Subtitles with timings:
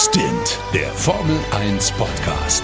[0.00, 2.62] Stint, der Formel 1 Podcast.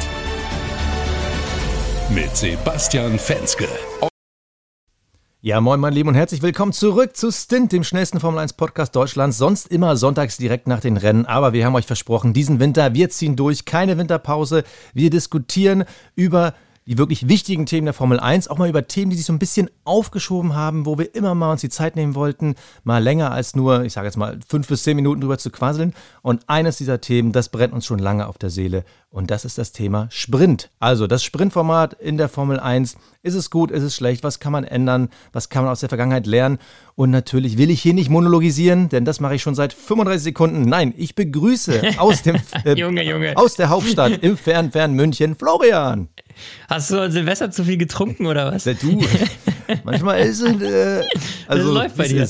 [2.09, 3.67] Mit Sebastian Fenske.
[5.41, 8.95] Ja, moin, mein Lieben, und herzlich willkommen zurück zu Stint, dem schnellsten Formel 1 Podcast
[8.95, 9.37] Deutschlands.
[9.37, 11.27] Sonst immer sonntags direkt nach den Rennen.
[11.27, 14.63] Aber wir haben euch versprochen, diesen Winter, wir ziehen durch, keine Winterpause.
[14.93, 16.55] Wir diskutieren über
[16.87, 19.39] die wirklich wichtigen Themen der Formel 1, auch mal über Themen, die sich so ein
[19.39, 23.57] bisschen aufgeschoben haben, wo wir immer mal uns die Zeit nehmen wollten, mal länger als
[23.57, 25.95] nur, ich sage jetzt mal, fünf bis zehn Minuten drüber zu quasseln.
[26.23, 29.59] Und eines dieser Themen, das brennt uns schon lange auf der Seele und das ist
[29.59, 30.71] das Thema Sprint.
[30.81, 32.97] Also das Sprintformat in der Formel 1.
[33.23, 34.25] Ist es gut, ist es schlecht?
[34.25, 35.09] Was kann man ändern?
[35.33, 36.59] Was kann man aus der Vergangenheit lernen?
[36.97, 40.63] Und natürlich will ich hier nicht monologisieren, denn das mache ich schon seit 35 Sekunden.
[40.63, 43.37] Nein, ich begrüße aus, dem, äh, Junge, Junge.
[43.37, 46.09] aus der Hauptstadt im fern, fern München Florian.
[46.69, 48.65] Hast du an Silvester zu viel getrunken oder was?
[48.65, 49.03] Du,
[49.85, 50.61] manchmal ist es.
[50.61, 51.03] Äh,
[51.47, 52.29] also, das läuft bei dir.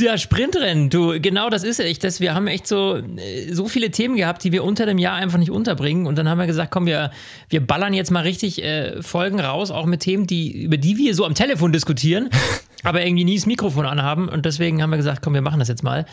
[0.00, 2.04] Ja, Sprintrennen, du, genau das ist echt.
[2.04, 5.16] Das, wir haben echt so, äh, so viele Themen gehabt, die wir unter dem Jahr
[5.16, 6.06] einfach nicht unterbringen.
[6.06, 7.10] Und dann haben wir gesagt, komm, wir,
[7.48, 11.14] wir ballern jetzt mal richtig äh, Folgen raus, auch mit Themen, die, über die wir
[11.14, 12.30] so am Telefon diskutieren,
[12.84, 14.28] aber irgendwie nie das Mikrofon anhaben.
[14.28, 16.06] Und deswegen haben wir gesagt, komm, wir machen das jetzt mal.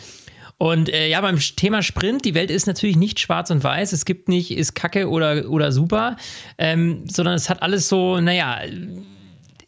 [0.58, 3.92] Und äh, ja, beim Thema Sprint, die Welt ist natürlich nicht schwarz und weiß.
[3.92, 6.16] Es gibt nicht, ist kacke oder, oder super,
[6.58, 8.62] ähm, sondern es hat alles so, naja,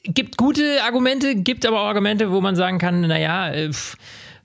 [0.04, 3.70] gibt gute Argumente, gibt aber auch Argumente, wo man sagen kann, naja, äh,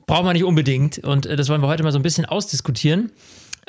[0.07, 0.99] braucht man nicht unbedingt.
[0.99, 3.13] Und äh, das wollen wir heute mal so ein bisschen ausdiskutieren.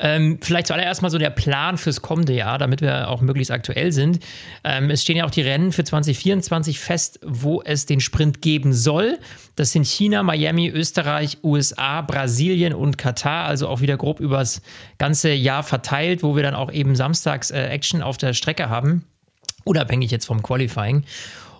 [0.00, 3.92] Ähm, vielleicht zuallererst mal so der Plan fürs kommende Jahr, damit wir auch möglichst aktuell
[3.92, 4.18] sind.
[4.64, 8.72] Ähm, es stehen ja auch die Rennen für 2024 fest, wo es den Sprint geben
[8.72, 9.18] soll.
[9.54, 14.62] Das sind China, Miami, Österreich, USA, Brasilien und Katar, also auch wieder grob übers
[14.98, 19.04] ganze Jahr verteilt, wo wir dann auch eben samstags äh, Action auf der Strecke haben,
[19.64, 21.04] unabhängig jetzt vom Qualifying.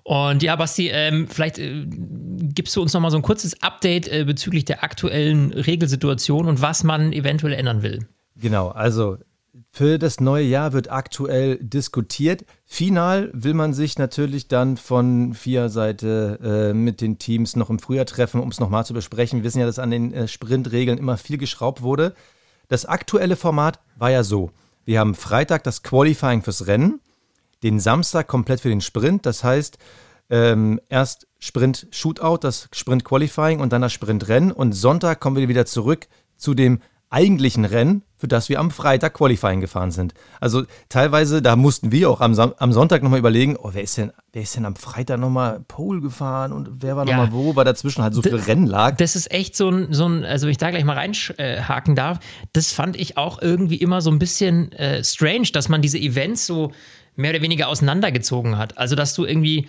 [0.02, 4.06] Und ja, Basti, ähm, vielleicht äh, gibst du uns noch mal so ein kurzes Update
[4.08, 8.06] äh, bezüglich der aktuellen Regelsituation und was man eventuell ändern will.
[8.36, 9.18] Genau, also
[9.70, 12.44] für das neue Jahr wird aktuell diskutiert.
[12.64, 18.06] Final will man sich natürlich dann von FIA-Seite äh, mit den Teams noch im Frühjahr
[18.06, 19.40] treffen, um es nochmal zu besprechen.
[19.40, 22.14] Wir wissen ja, dass an den äh, Sprintregeln immer viel geschraubt wurde.
[22.68, 24.50] Das aktuelle Format war ja so.
[24.84, 27.00] Wir haben Freitag das Qualifying fürs Rennen,
[27.62, 29.24] den Samstag komplett für den Sprint.
[29.24, 29.78] Das heißt,
[30.30, 34.50] ähm, erst Sprint Shootout, das Sprint Qualifying und dann das Sprint Rennen.
[34.50, 36.80] Und Sonntag kommen wir wieder zurück zu dem
[37.10, 40.14] eigentlichen Rennen, für das wir am Freitag Qualifying gefahren sind.
[40.40, 44.12] Also teilweise, da mussten wir auch am, am Sonntag nochmal überlegen, oh, wer ist denn,
[44.32, 47.66] wer ist denn am Freitag nochmal Pole gefahren und wer war nochmal ja, wo, weil
[47.66, 48.96] dazwischen halt so viel Rennen lag.
[48.96, 52.18] Das ist echt so ein, so ein, also wenn ich da gleich mal reinhaken darf,
[52.54, 56.46] das fand ich auch irgendwie immer so ein bisschen äh, strange, dass man diese Events
[56.46, 56.72] so
[57.16, 58.78] mehr oder weniger auseinandergezogen hat.
[58.78, 59.68] Also dass du irgendwie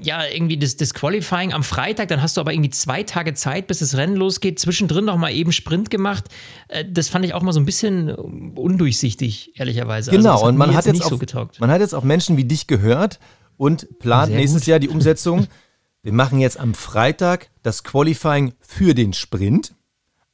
[0.00, 3.66] ja, irgendwie das, das Qualifying am Freitag, dann hast du aber irgendwie zwei Tage Zeit,
[3.68, 6.24] bis das Rennen losgeht, zwischendrin noch mal eben Sprint gemacht.
[6.68, 10.10] Äh, das fand ich auch mal so ein bisschen undurchsichtig, ehrlicherweise.
[10.10, 12.66] Genau, also und man hat, jetzt, auf, so man hat jetzt auf Menschen wie dich
[12.66, 13.20] gehört
[13.56, 14.68] und plant Sehr nächstes gut.
[14.68, 15.46] Jahr die Umsetzung.
[16.02, 19.74] Wir machen jetzt am Freitag das Qualifying für den Sprint,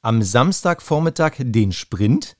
[0.01, 2.37] am Samstagvormittag den Sprint,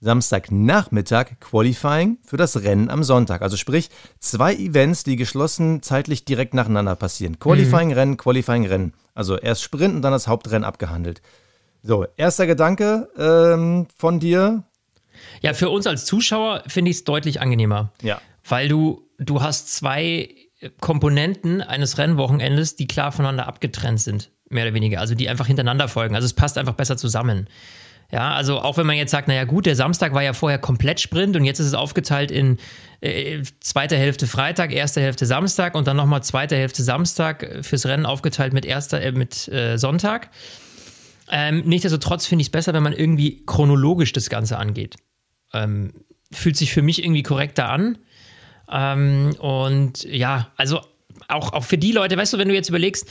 [0.00, 3.42] Samstagnachmittag Qualifying für das Rennen am Sonntag.
[3.42, 7.38] Also sprich, zwei Events, die geschlossen zeitlich direkt nacheinander passieren.
[7.38, 7.94] Qualifying, mhm.
[7.94, 8.94] Rennen, Qualifying, Rennen.
[9.14, 11.20] Also erst Sprint und dann das Hauptrennen abgehandelt.
[11.82, 14.64] So, erster Gedanke ähm, von dir.
[15.42, 17.92] Ja, für uns als Zuschauer finde ich es deutlich angenehmer.
[18.02, 18.20] Ja.
[18.48, 20.34] Weil du, du hast zwei
[20.80, 25.00] Komponenten eines Rennwochenendes, die klar voneinander abgetrennt sind, mehr oder weniger.
[25.00, 26.14] Also die einfach hintereinander folgen.
[26.14, 27.48] Also es passt einfach besser zusammen.
[28.12, 31.00] Ja, also auch wenn man jetzt sagt, naja gut, der Samstag war ja vorher komplett
[31.00, 32.58] Sprint und jetzt ist es aufgeteilt in
[33.00, 38.06] äh, zweite Hälfte Freitag, erste Hälfte Samstag und dann nochmal zweite Hälfte Samstag fürs Rennen
[38.06, 40.30] aufgeteilt mit erster äh, mit äh, Sonntag.
[41.30, 44.96] Ähm, Nichtsdestotrotz finde ich es besser, wenn man irgendwie chronologisch das Ganze angeht.
[45.52, 45.92] Ähm,
[46.32, 47.98] fühlt sich für mich irgendwie korrekter an.
[48.70, 50.80] Ähm, und ja, also
[51.28, 53.08] auch, auch für die Leute, weißt du, wenn du jetzt überlegst,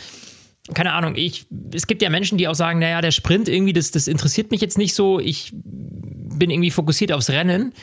[0.74, 3.92] keine Ahnung, ich, es gibt ja Menschen, die auch sagen, naja, der Sprint irgendwie, das,
[3.92, 7.74] das interessiert mich jetzt nicht so, ich bin irgendwie fokussiert aufs Rennen,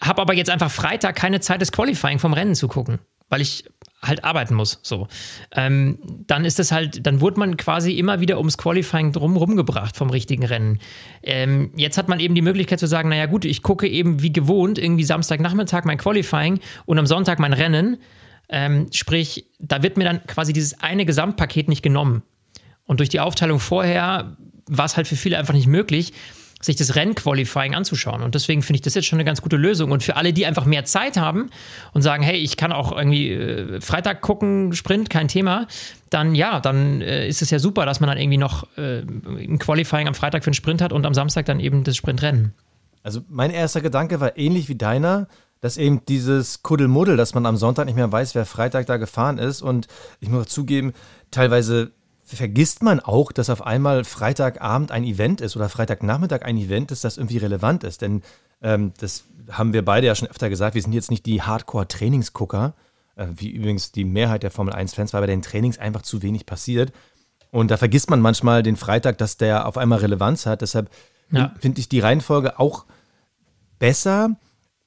[0.00, 2.98] habe aber jetzt einfach Freitag keine Zeit, das Qualifying vom Rennen zu gucken,
[3.28, 3.64] weil ich
[4.02, 4.78] halt arbeiten muss.
[4.82, 5.08] So.
[5.56, 9.96] Ähm, dann ist das halt, dann wurde man quasi immer wieder ums Qualifying drumherum gebracht
[9.96, 10.78] vom richtigen Rennen.
[11.22, 14.32] Ähm, jetzt hat man eben die Möglichkeit zu sagen, naja gut, ich gucke eben wie
[14.32, 17.98] gewohnt irgendwie Samstagnachmittag mein Qualifying und am Sonntag mein Rennen
[18.48, 22.22] ähm, sprich, da wird mir dann quasi dieses eine Gesamtpaket nicht genommen.
[22.84, 24.36] Und durch die Aufteilung vorher
[24.66, 26.12] war es halt für viele einfach nicht möglich,
[26.60, 28.22] sich das Rennqualifying anzuschauen.
[28.22, 29.92] Und deswegen finde ich das jetzt schon eine ganz gute Lösung.
[29.92, 31.50] Und für alle, die einfach mehr Zeit haben
[31.92, 35.68] und sagen, hey, ich kann auch irgendwie äh, Freitag gucken, Sprint, kein Thema,
[36.10, 39.58] dann ja, dann äh, ist es ja super, dass man dann irgendwie noch äh, ein
[39.58, 42.54] Qualifying am Freitag für den Sprint hat und am Samstag dann eben das Sprintrennen.
[43.04, 45.28] Also mein erster Gedanke war ähnlich wie deiner,
[45.60, 49.38] dass eben dieses Kuddelmuddel, dass man am Sonntag nicht mehr weiß, wer Freitag da gefahren
[49.38, 49.62] ist.
[49.62, 49.88] Und
[50.20, 50.92] ich muss auch zugeben,
[51.30, 51.92] teilweise
[52.24, 57.04] vergisst man auch, dass auf einmal Freitagabend ein Event ist oder Freitagnachmittag ein Event ist,
[57.04, 58.02] das irgendwie relevant ist.
[58.02, 58.22] Denn
[58.62, 62.74] ähm, das haben wir beide ja schon öfter gesagt, wir sind jetzt nicht die Hardcore-Trainingsgucker,
[63.16, 66.44] äh, wie übrigens die Mehrheit der Formel 1-Fans, weil bei den Trainings einfach zu wenig
[66.44, 66.92] passiert.
[67.50, 70.60] Und da vergisst man manchmal den Freitag, dass der auf einmal Relevanz hat.
[70.60, 70.90] Deshalb
[71.30, 71.54] ja.
[71.58, 72.84] finde ich die Reihenfolge auch
[73.78, 74.36] besser.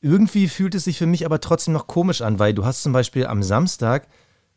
[0.01, 2.91] Irgendwie fühlt es sich für mich aber trotzdem noch komisch an, weil du hast zum
[2.91, 4.07] Beispiel am Samstag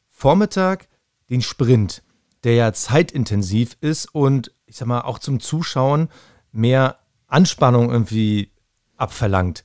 [0.08, 0.88] Vormittag
[1.28, 2.02] den Sprint,
[2.44, 6.08] der ja zeitintensiv ist und ich sag mal auch zum Zuschauen
[6.50, 8.52] mehr Anspannung irgendwie
[8.96, 9.62] abverlangt.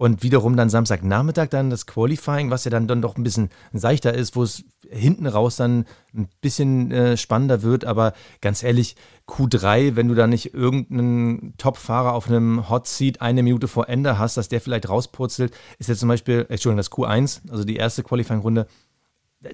[0.00, 4.14] Und wiederum dann Samstagnachmittag dann das Qualifying, was ja dann, dann doch ein bisschen seichter
[4.14, 7.84] ist, wo es hinten raus dann ein bisschen äh, spannender wird.
[7.84, 8.96] Aber ganz ehrlich,
[9.28, 14.18] Q3, wenn du da nicht irgendeinen Top-Fahrer auf einem Hot Seat eine Minute vor Ende
[14.18, 18.02] hast, dass der vielleicht rauspurzelt, ist jetzt zum Beispiel, Entschuldigung, das Q1, also die erste
[18.02, 18.68] Qualifying-Runde.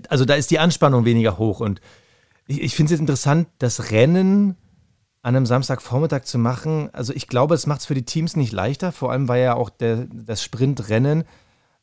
[0.08, 1.58] Also da ist die Anspannung weniger hoch.
[1.58, 1.80] Und
[2.46, 4.54] ich, ich finde es jetzt interessant, das Rennen
[5.26, 6.88] an einem Samstagvormittag zu machen.
[6.92, 9.54] Also ich glaube, es macht es für die Teams nicht leichter, vor allem weil ja
[9.54, 11.24] auch der, das Sprintrennen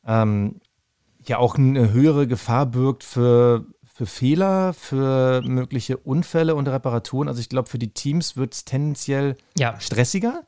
[0.06, 0.62] ähm,
[1.22, 7.28] ja auch eine höhere Gefahr birgt für, für Fehler, für mögliche Unfälle und Reparaturen.
[7.28, 9.78] Also ich glaube, für die Teams wird es tendenziell ja.
[9.78, 10.44] stressiger.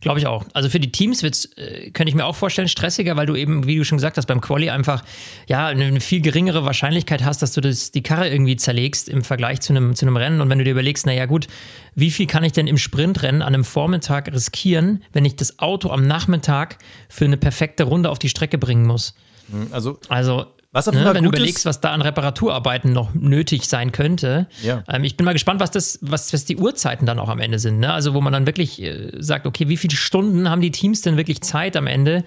[0.00, 0.44] Glaube ich auch.
[0.52, 3.66] Also für die Teams wird's, äh, könnte ich mir auch vorstellen, stressiger, weil du eben,
[3.66, 5.02] wie du schon gesagt hast, beim Quali einfach
[5.48, 9.60] ja eine viel geringere Wahrscheinlichkeit hast, dass du das, die Karre irgendwie zerlegst im Vergleich
[9.60, 10.40] zu einem, zu einem Rennen.
[10.40, 11.46] Und wenn du dir überlegst, naja gut,
[11.94, 15.90] wie viel kann ich denn im Sprintrennen an einem Vormittag riskieren, wenn ich das Auto
[15.90, 16.78] am Nachmittag
[17.08, 19.14] für eine perfekte Runde auf die Strecke bringen muss?
[19.50, 23.92] Hm, also, also was ne, wenn du überlegst, was da an Reparaturarbeiten noch nötig sein
[23.92, 24.48] könnte.
[24.60, 24.82] Ja.
[24.88, 27.60] Ähm, ich bin mal gespannt, was das, was, was die Uhrzeiten dann auch am Ende
[27.60, 27.78] sind.
[27.78, 27.92] Ne?
[27.92, 31.16] Also wo man dann wirklich äh, sagt, okay, wie viele Stunden haben die Teams denn
[31.16, 32.24] wirklich Zeit am Ende,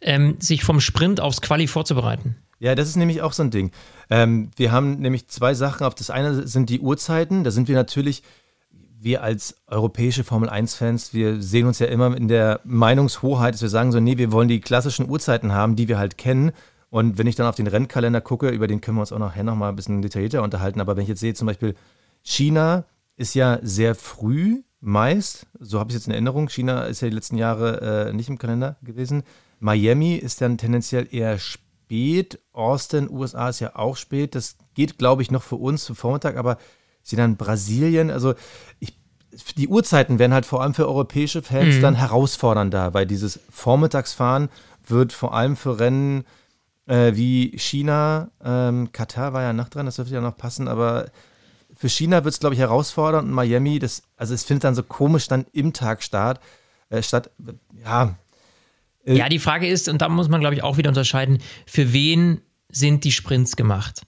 [0.00, 2.36] ähm, sich vom Sprint aufs Quali vorzubereiten?
[2.58, 3.70] Ja, das ist nämlich auch so ein Ding.
[4.08, 5.86] Ähm, wir haben nämlich zwei Sachen.
[5.86, 7.44] Auf das eine sind die Uhrzeiten.
[7.44, 8.22] Da sind wir natürlich,
[8.98, 13.68] wir als europäische Formel 1-Fans, wir sehen uns ja immer in der Meinungshoheit, dass wir
[13.68, 16.52] sagen so, nee, wir wollen die klassischen Uhrzeiten haben, die wir halt kennen.
[16.90, 19.44] Und wenn ich dann auf den Rennkalender gucke, über den können wir uns auch nachher
[19.44, 20.80] noch mal ein bisschen detaillierter unterhalten.
[20.80, 21.74] Aber wenn ich jetzt sehe, zum Beispiel
[22.22, 22.84] China
[23.16, 26.48] ist ja sehr früh meist, so habe ich es jetzt in Erinnerung.
[26.48, 29.22] China ist ja die letzten Jahre äh, nicht im Kalender gewesen.
[29.60, 32.40] Miami ist dann tendenziell eher spät.
[32.52, 34.34] Austin, USA ist ja auch spät.
[34.34, 36.56] Das geht, glaube ich, noch für uns zum Vormittag, aber
[37.02, 38.10] sie dann Brasilien.
[38.10, 38.34] Also
[38.80, 38.96] ich,
[39.56, 41.82] die Uhrzeiten werden halt vor allem für europäische Fans mhm.
[41.82, 44.48] dann herausfordernder, weil dieses Vormittagsfahren
[44.86, 46.24] wird vor allem für Rennen
[46.90, 51.06] äh, wie China, ähm, Katar war ja noch dran, das dürfte ja noch passen, aber
[51.76, 54.82] für China wird es, glaube ich, herausfordernd und Miami, das, also es findet dann so
[54.82, 56.40] komisch dann im Tag statt.
[56.88, 57.30] Äh, statt
[57.84, 58.16] ja.
[59.06, 61.92] Äh, ja, die Frage ist, und da muss man, glaube ich, auch wieder unterscheiden, für
[61.92, 64.02] wen sind die Sprints gemacht?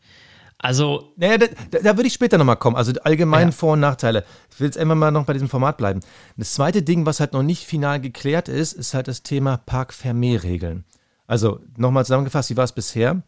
[0.59, 1.13] Also.
[1.17, 1.47] Naja, da,
[1.79, 2.77] da würde ich später nochmal kommen.
[2.77, 3.53] Also allgemein ja.
[3.53, 4.25] Vor- und Nachteile.
[4.53, 6.01] Ich will jetzt einmal mal noch bei diesem Format bleiben.
[6.37, 10.85] Das zweite Ding, was halt noch nicht final geklärt ist, ist halt das Thema Park-Fermé-Regeln.
[11.27, 13.23] Also nochmal zusammengefasst, wie war es bisher?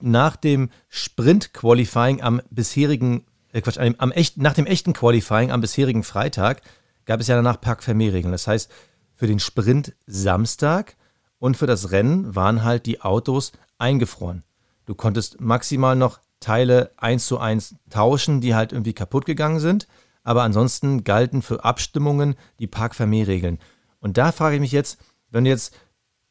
[0.00, 6.02] Nach dem Sprint-Qualifying am bisherigen, äh Quatsch, am, echt, nach dem echten Qualifying am bisherigen
[6.02, 6.62] Freitag
[7.06, 8.32] gab es ja danach Park-Fermé-Regeln.
[8.32, 8.70] Das heißt,
[9.14, 10.96] für den Sprint Samstag
[11.38, 14.44] und für das Rennen waren halt die Autos eingefroren.
[14.84, 19.88] Du konntest maximal noch Teile eins zu eins tauschen, die halt irgendwie kaputt gegangen sind.
[20.22, 23.58] Aber ansonsten galten für Abstimmungen die Park-Fermé-Regeln.
[24.00, 24.98] Und da frage ich mich jetzt,
[25.30, 25.74] wenn du jetzt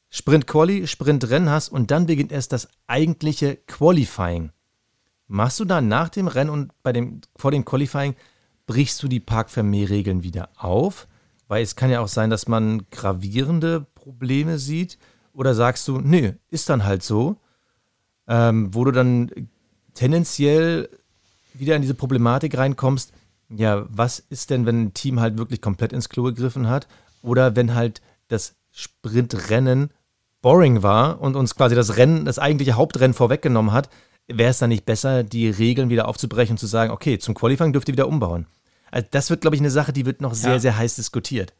[0.09, 4.51] Sprint Quali, Sprint Rennen hast und dann beginnt erst das eigentliche Qualifying.
[5.27, 8.15] Machst du dann nach dem Rennen und bei dem, vor dem Qualifying,
[8.67, 11.07] brichst du die Parkvermehrregeln wieder auf?
[11.47, 14.97] Weil es kann ja auch sein, dass man gravierende Probleme sieht.
[15.33, 17.37] Oder sagst du, nö, ist dann halt so,
[18.27, 19.29] ähm, wo du dann
[19.93, 20.89] tendenziell
[21.53, 23.11] wieder in diese Problematik reinkommst,
[23.49, 26.87] ja, was ist denn, wenn ein Team halt wirklich komplett ins Klo gegriffen hat?
[27.21, 29.91] Oder wenn halt das Sprintrennen
[30.41, 33.89] boring war und uns quasi das Rennen, das eigentliche Hauptrennen vorweggenommen hat,
[34.27, 37.73] wäre es dann nicht besser, die Regeln wieder aufzubrechen und zu sagen, okay, zum Qualifying
[37.73, 38.45] dürft ihr wieder umbauen.
[38.91, 40.59] Also das wird, glaube ich, eine Sache, die wird noch sehr, ja.
[40.59, 41.53] sehr heiß diskutiert.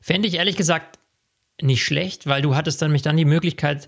[0.00, 0.98] Fände ich ehrlich gesagt
[1.60, 3.86] nicht schlecht, weil du hattest dann mich dann die Möglichkeit,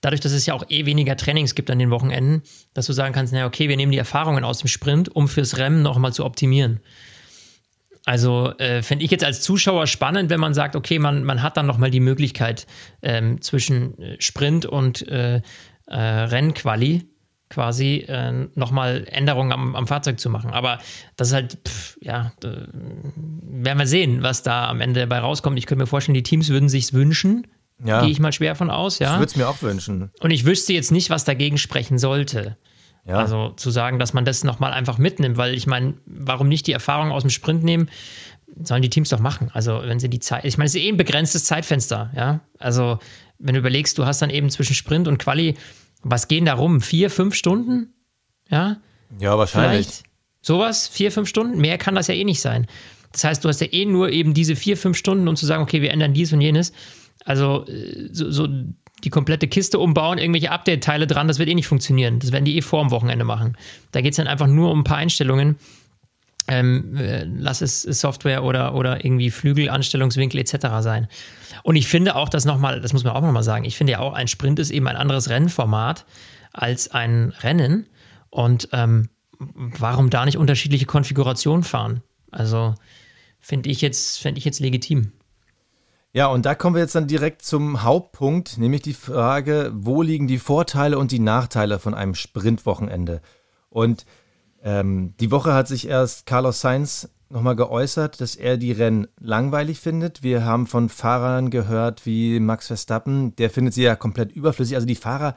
[0.00, 2.42] dadurch, dass es ja auch eh weniger Trainings gibt an den Wochenenden,
[2.74, 5.56] dass du sagen kannst, naja, okay, wir nehmen die Erfahrungen aus dem Sprint, um fürs
[5.58, 6.80] Rennen nochmal zu optimieren.
[8.04, 11.56] Also äh, fände ich jetzt als Zuschauer spannend, wenn man sagt, okay, man, man hat
[11.56, 12.66] dann nochmal die Möglichkeit
[13.02, 15.40] ähm, zwischen äh, Sprint und äh,
[15.86, 17.08] äh, Rennquali
[17.48, 20.50] quasi äh, nochmal Änderungen am, am, Fahrzeug zu machen.
[20.50, 20.78] Aber
[21.16, 25.58] das ist halt, pff, ja, werden wir sehen, was da am Ende dabei rauskommt.
[25.58, 27.46] Ich könnte mir vorstellen, die Teams würden sich wünschen.
[27.84, 28.00] Ja.
[28.00, 29.12] Gehe ich mal schwer von aus, ja.
[29.12, 30.10] Ich würde es mir auch wünschen.
[30.20, 32.56] Und ich wüsste jetzt nicht, was dagegen sprechen sollte.
[33.04, 33.18] Ja.
[33.18, 36.72] Also zu sagen, dass man das nochmal einfach mitnimmt, weil ich meine, warum nicht die
[36.72, 37.90] Erfahrung aus dem Sprint nehmen?
[38.62, 39.50] Sollen die Teams doch machen.
[39.54, 42.40] Also, wenn sie die Zeit, ich meine, es ist eh ein begrenztes Zeitfenster, ja.
[42.58, 42.98] Also,
[43.38, 45.56] wenn du überlegst, du hast dann eben zwischen Sprint und Quali,
[46.02, 46.80] was gehen da rum?
[46.80, 47.94] Vier, fünf Stunden?
[48.50, 48.76] Ja?
[49.18, 49.86] Ja, wahrscheinlich.
[49.86, 50.04] Vielleicht
[50.42, 51.60] sowas, vier, fünf Stunden?
[51.60, 52.66] Mehr kann das ja eh nicht sein.
[53.12, 55.62] Das heißt, du hast ja eh nur eben diese vier, fünf Stunden, um zu sagen,
[55.62, 56.72] okay, wir ändern dies und jenes.
[57.24, 58.48] Also, äh, so, so
[59.04, 62.18] die komplette Kiste umbauen, irgendwelche Update-Teile dran, das wird eh nicht funktionieren.
[62.18, 63.56] Das werden die eh vor dem Wochenende machen.
[63.90, 65.56] Da geht es dann einfach nur um ein paar Einstellungen.
[66.48, 70.56] Ähm, äh, lass es Software oder, oder irgendwie Flügelanstellungswinkel etc.
[70.80, 71.08] sein.
[71.62, 73.98] Und ich finde auch, dass nochmal, das muss man auch nochmal sagen, ich finde ja
[74.00, 76.04] auch, ein Sprint ist eben ein anderes Rennformat
[76.52, 77.86] als ein Rennen.
[78.30, 82.02] Und ähm, warum da nicht unterschiedliche Konfigurationen fahren?
[82.30, 82.74] Also
[83.38, 85.12] finde ich jetzt, finde ich jetzt legitim.
[86.14, 90.26] Ja, und da kommen wir jetzt dann direkt zum Hauptpunkt, nämlich die Frage, wo liegen
[90.26, 93.22] die Vorteile und die Nachteile von einem Sprintwochenende?
[93.70, 94.04] Und
[94.62, 99.80] ähm, die Woche hat sich erst Carlos Sainz nochmal geäußert, dass er die Rennen langweilig
[99.80, 100.22] findet.
[100.22, 104.74] Wir haben von Fahrern gehört wie Max Verstappen, der findet sie ja komplett überflüssig.
[104.74, 105.34] Also die Fahrer,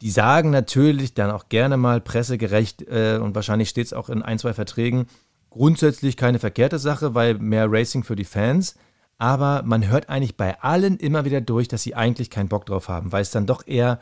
[0.00, 4.22] die sagen natürlich dann auch gerne mal pressegerecht äh, und wahrscheinlich steht es auch in
[4.22, 5.06] ein, zwei Verträgen,
[5.50, 8.76] grundsätzlich keine verkehrte Sache, weil mehr Racing für die Fans
[9.22, 12.88] aber man hört eigentlich bei allen immer wieder durch, dass sie eigentlich keinen Bock drauf
[12.88, 14.00] haben, weil es dann doch eher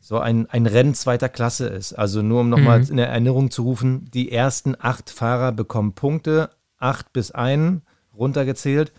[0.00, 1.92] so ein, ein Rennen zweiter Klasse ist.
[1.92, 2.92] Also nur um nochmal mhm.
[2.92, 6.48] in Erinnerung zu rufen, die ersten acht Fahrer bekommen Punkte,
[6.78, 7.82] acht bis ein
[8.14, 8.94] runtergezählt,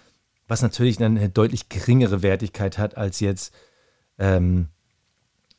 [0.48, 3.52] was natürlich eine deutlich geringere Wertigkeit hat als jetzt
[4.20, 4.68] ähm,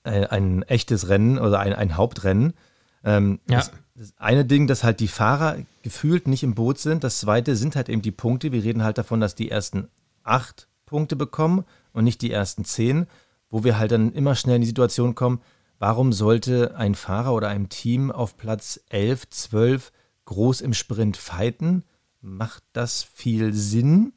[0.04, 2.54] ein, ein, echtes Rennen oder ein, ein Hauptrennen.
[3.02, 3.64] Ähm, ja.
[3.98, 7.02] Das, eine Ding, dass halt die Fahrer gefühlt nicht im Boot sind.
[7.04, 8.52] Das zweite sind halt eben die Punkte.
[8.52, 9.88] Wir reden halt davon, dass die ersten
[10.22, 13.06] acht Punkte bekommen und nicht die ersten zehn,
[13.50, 15.40] wo wir halt dann immer schnell in die Situation kommen,
[15.78, 19.92] warum sollte ein Fahrer oder ein Team auf Platz 11, 12
[20.26, 21.82] groß im Sprint fighten?
[22.20, 24.12] Macht das viel Sinn?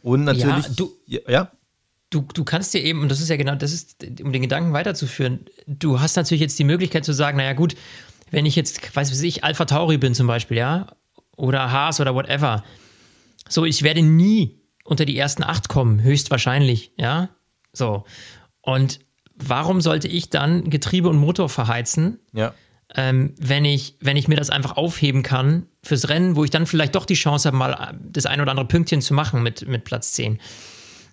[0.00, 1.52] Und natürlich, ja, du, ja,
[2.10, 4.74] Du, du kannst dir eben, und das ist ja genau, das ist, um den Gedanken
[4.74, 7.74] weiterzuführen, du hast natürlich jetzt die Möglichkeit zu sagen, naja gut,
[8.32, 10.88] wenn ich jetzt, weiß ich, Alpha Tauri bin zum Beispiel, ja,
[11.36, 12.64] oder Haas oder whatever,
[13.48, 17.28] so, ich werde nie unter die ersten acht kommen, höchstwahrscheinlich, ja,
[17.72, 18.04] so.
[18.62, 19.00] Und
[19.36, 22.18] warum sollte ich dann Getriebe und Motor verheizen?
[22.32, 22.54] Ja.
[22.94, 26.66] Ähm, wenn, ich, wenn ich mir das einfach aufheben kann fürs Rennen, wo ich dann
[26.66, 29.84] vielleicht doch die Chance habe, mal das ein oder andere Pünktchen zu machen mit, mit
[29.84, 30.40] Platz 10.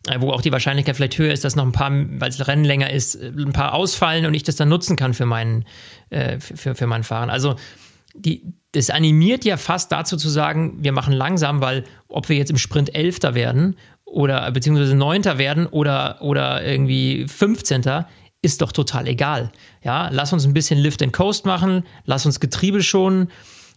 [0.08, 2.64] Äh, wo auch die Wahrscheinlichkeit vielleicht höher ist, dass noch ein paar, weil das Rennen
[2.64, 5.66] länger ist, ein paar ausfallen und ich das dann nutzen kann für meinen,
[6.10, 7.30] äh, für, für mein Fahren.
[7.30, 7.56] Also
[8.16, 12.50] die, das animiert ja fast dazu zu sagen, wir machen langsam, weil ob wir jetzt
[12.50, 13.76] im Sprint Elfter werden
[14.06, 18.06] oder beziehungsweise Neunter werden oder, oder irgendwie 15.
[18.42, 19.52] ist doch total egal.
[19.84, 23.30] Ja, lass uns ein bisschen Lift and Coast machen, lass uns Getriebe schonen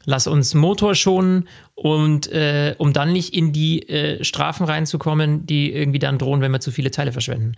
[0.04, 5.72] lass uns Motor schonen und äh, um dann nicht in die äh, Strafen reinzukommen, die
[5.72, 7.54] irgendwie dann drohen, wenn wir zu viele Teile verschwenden.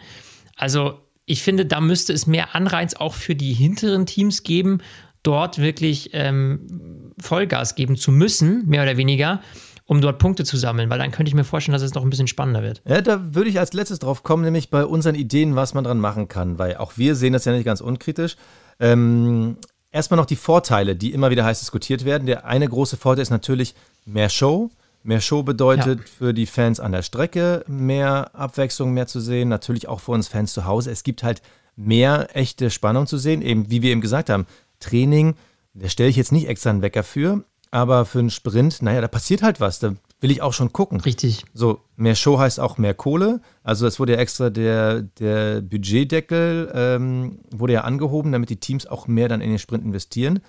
[0.57, 4.79] Also ich finde, da müsste es mehr Anreiz auch für die hinteren Teams geben,
[5.23, 9.41] dort wirklich ähm, Vollgas geben zu müssen, mehr oder weniger,
[9.87, 12.11] um dort Punkte zu sammeln, weil dann könnte ich mir vorstellen, dass es noch ein
[12.11, 12.83] bisschen spannender wird.
[12.87, 15.99] Ja, da würde ich als letztes drauf kommen, nämlich bei unseren Ideen, was man dran
[15.99, 18.37] machen kann, weil auch wir sehen das ja nicht ganz unkritisch.
[18.81, 19.57] Ähm,
[19.95, 22.27] Erstmal noch die Vorteile, die immer wieder heiß diskutiert werden.
[22.27, 24.73] Der eine große Vorteil ist natürlich mehr Show.
[25.05, 26.07] Mehr Show bedeutet ja.
[26.19, 29.49] für die Fans an der Strecke mehr Abwechslung, mehr zu sehen.
[29.49, 30.91] Natürlich auch für uns Fans zu Hause.
[30.91, 31.43] Es gibt halt
[31.77, 33.41] mehr echte Spannung zu sehen.
[33.41, 34.47] Eben, wie wir eben gesagt haben,
[34.81, 35.37] Training,
[35.75, 39.07] da stelle ich jetzt nicht extra einen Wecker für, aber für einen Sprint, naja, da
[39.07, 39.79] passiert halt was.
[39.79, 41.03] Da will ich auch schon gucken.
[41.03, 41.45] Richtig.
[41.53, 43.43] So, mehr Show heißt auch mehr Kohle.
[43.63, 48.87] Also es wurde ja extra der, der Budgetdeckel ähm, wurde ja angehoben, damit die Teams
[48.87, 50.41] auch mehr dann in den Sprint investieren.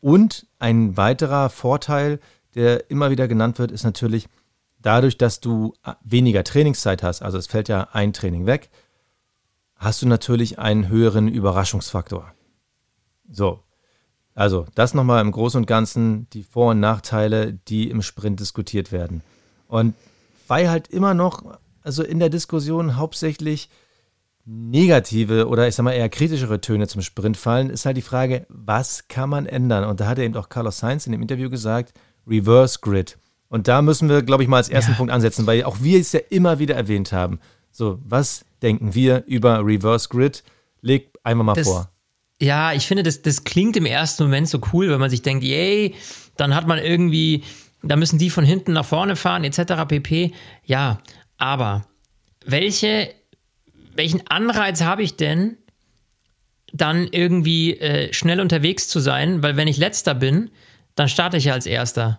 [0.00, 2.18] Und ein weiterer Vorteil,
[2.56, 4.26] der immer wieder genannt wird, ist natürlich
[4.82, 8.68] dadurch, dass du weniger Trainingszeit hast, also es fällt ja ein Training weg,
[9.76, 12.34] hast du natürlich einen höheren Überraschungsfaktor.
[13.30, 13.60] So,
[14.40, 18.90] also, das nochmal im Großen und Ganzen die Vor- und Nachteile, die im Sprint diskutiert
[18.90, 19.20] werden.
[19.68, 19.94] Und
[20.48, 21.42] weil halt immer noch,
[21.82, 23.68] also in der Diskussion hauptsächlich
[24.46, 28.46] negative oder ich sag mal eher kritischere Töne zum Sprint fallen, ist halt die Frage,
[28.48, 29.84] was kann man ändern?
[29.84, 31.92] Und da hat eben auch Carlos Sainz in dem Interview gesagt,
[32.26, 33.18] Reverse Grid.
[33.50, 34.96] Und da müssen wir, glaube ich, mal als ersten ja.
[34.96, 37.40] Punkt ansetzen, weil auch wir es ja immer wieder erwähnt haben.
[37.72, 40.44] So, was denken wir über Reverse Grid?
[40.80, 41.90] Leg einfach mal das, vor
[42.40, 45.44] ja, ich finde, das, das klingt im ersten Moment so cool, wenn man sich denkt,
[45.44, 45.94] yay,
[46.36, 47.44] dann hat man irgendwie,
[47.82, 49.86] da müssen die von hinten nach vorne fahren, etc.
[49.86, 50.32] pp.
[50.64, 51.00] Ja,
[51.36, 51.86] aber
[52.46, 53.14] welche,
[53.94, 55.58] welchen Anreiz habe ich denn,
[56.72, 59.42] dann irgendwie äh, schnell unterwegs zu sein?
[59.42, 60.50] Weil wenn ich letzter bin,
[60.94, 62.18] dann starte ich ja als erster.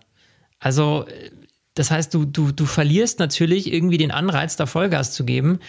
[0.60, 1.32] Also, äh,
[1.74, 5.60] das heißt, du, du, du verlierst natürlich irgendwie den Anreiz, da Vollgas zu geben.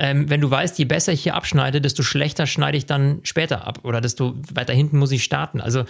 [0.00, 3.66] Ähm, wenn du weißt, je besser ich hier abschneide, desto schlechter schneide ich dann später
[3.66, 5.60] ab oder desto weiter hinten muss ich starten.
[5.60, 5.84] Also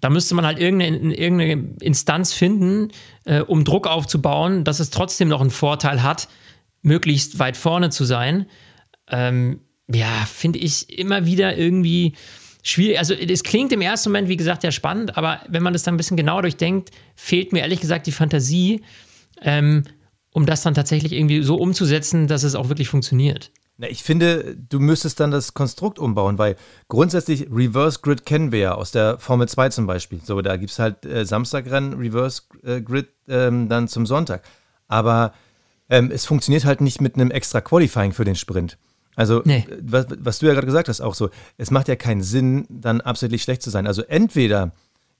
[0.00, 2.92] da müsste man halt irgendeine, irgendeine Instanz finden,
[3.24, 6.28] äh, um Druck aufzubauen, dass es trotzdem noch einen Vorteil hat,
[6.80, 8.46] möglichst weit vorne zu sein.
[9.10, 9.60] Ähm,
[9.92, 12.14] ja, finde ich immer wieder irgendwie
[12.62, 12.98] schwierig.
[12.98, 15.94] Also es klingt im ersten Moment, wie gesagt, ja spannend, aber wenn man das dann
[15.94, 18.82] ein bisschen genauer durchdenkt, fehlt mir ehrlich gesagt die Fantasie,
[19.42, 19.84] ähm,
[20.36, 23.50] um das dann tatsächlich irgendwie so umzusetzen, dass es auch wirklich funktioniert.
[23.78, 26.56] Na, ich finde, du müsstest dann das Konstrukt umbauen, weil
[26.88, 30.20] grundsätzlich Reverse Grid kennen wir ja aus der Formel 2 zum Beispiel.
[30.22, 34.42] So, da gibt es halt äh, Samstagrennen, Reverse äh, Grid ähm, dann zum Sonntag.
[34.88, 35.32] Aber
[35.88, 38.76] ähm, es funktioniert halt nicht mit einem extra Qualifying für den Sprint.
[39.14, 39.66] Also, nee.
[39.80, 43.00] was, was, du ja gerade gesagt hast, auch so, es macht ja keinen Sinn, dann
[43.00, 43.86] absolut schlecht zu sein.
[43.86, 44.72] Also, entweder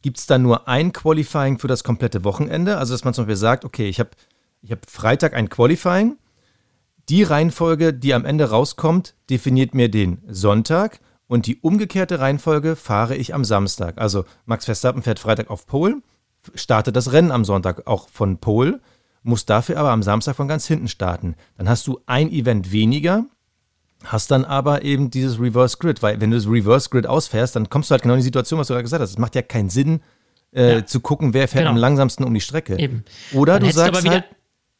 [0.03, 3.37] gibt es dann nur ein Qualifying für das komplette Wochenende, also dass man zum Beispiel
[3.37, 4.11] sagt, okay, ich habe
[4.67, 6.17] ich hab Freitag ein Qualifying,
[7.09, 13.15] die Reihenfolge, die am Ende rauskommt, definiert mir den Sonntag und die umgekehrte Reihenfolge fahre
[13.15, 13.99] ich am Samstag.
[13.99, 16.03] Also, Max Verstappen fährt Freitag auf Pole,
[16.55, 18.81] startet das Rennen am Sonntag auch von Pole,
[19.23, 21.37] muss dafür aber am Samstag von ganz hinten starten.
[21.57, 23.25] Dann hast du ein Event weniger
[24.05, 27.69] hast dann aber eben dieses Reverse Grid, weil wenn du das Reverse Grid ausfährst, dann
[27.71, 29.11] kommst du halt genau in die Situation, was du gerade gesagt hast.
[29.11, 30.01] Es macht ja keinen Sinn,
[30.53, 30.87] äh, ja.
[30.87, 31.71] zu gucken, wer fährt genau.
[31.71, 32.79] am langsamsten um die Strecke.
[32.79, 33.05] Eben.
[33.33, 34.25] Oder dann du sagst halt,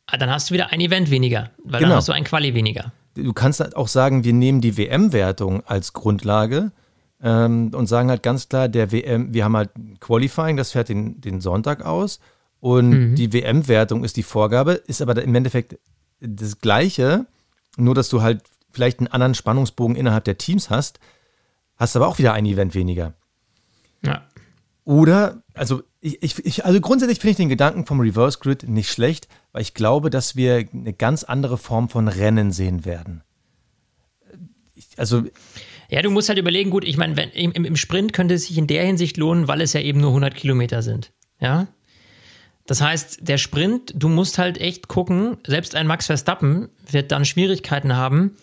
[0.07, 1.91] dann hast du wieder ein Event weniger, weil genau.
[1.91, 2.93] dann hast du ein Quali weniger.
[3.15, 6.71] Du kannst halt auch sagen, wir nehmen die WM-Wertung als Grundlage
[7.23, 9.71] ähm, und sagen halt ganz klar, der WM, wir haben halt
[10.01, 12.21] Qualifying, das fährt den, den Sonntag aus
[12.61, 13.15] und mhm.
[13.17, 15.79] die WM-Wertung ist die Vorgabe, ist aber im Endeffekt
[16.21, 17.27] das Gleiche,
[17.77, 21.01] nur dass du halt vielleicht einen anderen Spannungsbogen innerhalb der Teams hast,
[21.77, 23.15] hast aber auch wieder ein Event weniger.
[24.03, 24.23] Ja.
[24.87, 29.27] Oder, also, ich, ich, also grundsätzlich finde ich den Gedanken vom Reverse Grid nicht schlecht,
[29.51, 33.25] weil ich glaube, dass wir eine ganz andere Form von Rennen sehen werden.
[34.77, 35.25] Ich, also.
[35.91, 38.69] Ja, du musst halt überlegen, gut, ich meine, im, im Sprint könnte es sich in
[38.69, 41.13] der Hinsicht lohnen, weil es ja eben nur 100 Kilometer sind.
[41.41, 41.67] Ja.
[42.67, 47.25] Das heißt, der Sprint, du musst halt echt gucken, selbst ein Max Verstappen wird dann
[47.25, 48.37] Schwierigkeiten haben,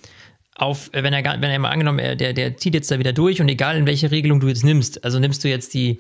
[0.56, 3.50] auf, wenn er, wenn er mal angenommen, der, der zieht jetzt da wieder durch und
[3.50, 6.00] egal in welche Regelung du jetzt nimmst, also nimmst du jetzt die,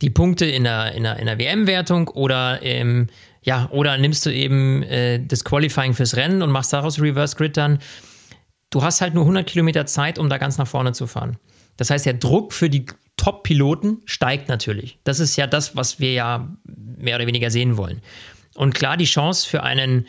[0.00, 3.08] die Punkte in der, in der, in der WM-Wertung oder ähm,
[3.42, 7.56] ja, oder nimmst du eben äh, das Qualifying fürs Rennen und machst daraus Reverse Grid
[7.56, 7.78] dann.
[8.70, 11.38] Du hast halt nur 100 Kilometer Zeit, um da ganz nach vorne zu fahren.
[11.76, 14.98] Das heißt, der Druck für die Top-Piloten steigt natürlich.
[15.04, 18.02] Das ist ja das, was wir ja mehr oder weniger sehen wollen.
[18.54, 20.06] Und klar, die Chance für einen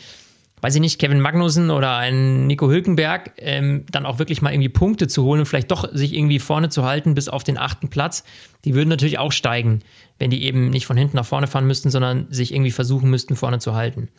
[0.62, 4.70] weiß ich nicht, Kevin Magnussen oder einen Nico Hülkenberg, ähm, dann auch wirklich mal irgendwie
[4.70, 7.90] Punkte zu holen und vielleicht doch sich irgendwie vorne zu halten bis auf den achten
[7.90, 8.24] Platz,
[8.66, 9.80] die würden natürlich auch steigen,
[10.18, 13.36] wenn die eben nicht von hinten nach vorne fahren müssten, sondern sich irgendwie versuchen müssten,
[13.36, 14.10] vorne zu halten.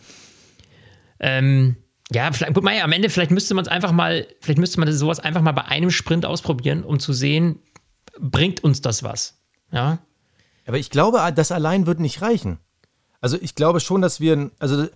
[1.18, 1.76] Ähm,
[2.12, 5.20] ja, vielleicht, gut, am Ende, vielleicht müsste man es einfach mal, vielleicht müsste man sowas
[5.20, 7.60] einfach mal bei einem Sprint ausprobieren, um zu sehen,
[8.18, 9.38] bringt uns das was?
[9.72, 9.98] Ja.
[10.66, 12.58] Aber ich glaube, das allein wird nicht reichen.
[13.20, 14.88] Also ich glaube schon, dass wir, also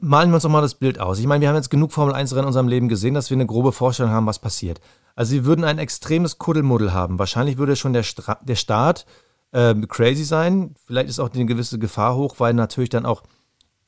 [0.00, 1.18] malen wir uns doch mal das Bild aus.
[1.18, 3.46] Ich meine, wir haben jetzt genug Formel 1-Rennen in unserem Leben gesehen, dass wir eine
[3.46, 4.80] grobe Vorstellung haben, was passiert.
[5.14, 7.18] Also sie würden ein extremes Kuddelmuddel haben.
[7.18, 9.06] Wahrscheinlich würde schon der, Stra der Start
[9.52, 10.74] äh, crazy sein.
[10.86, 13.22] Vielleicht ist auch eine gewisse Gefahr hoch, weil natürlich dann auch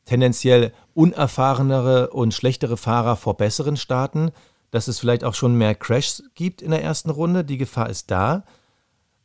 [0.05, 4.33] tendenziell unerfahrenere und schlechtere Fahrer vor besseren starten.
[4.71, 7.45] Dass es vielleicht auch schon mehr Crashs gibt in der ersten Runde.
[7.45, 8.45] Die Gefahr ist da.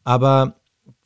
[0.03, 0.55] Aber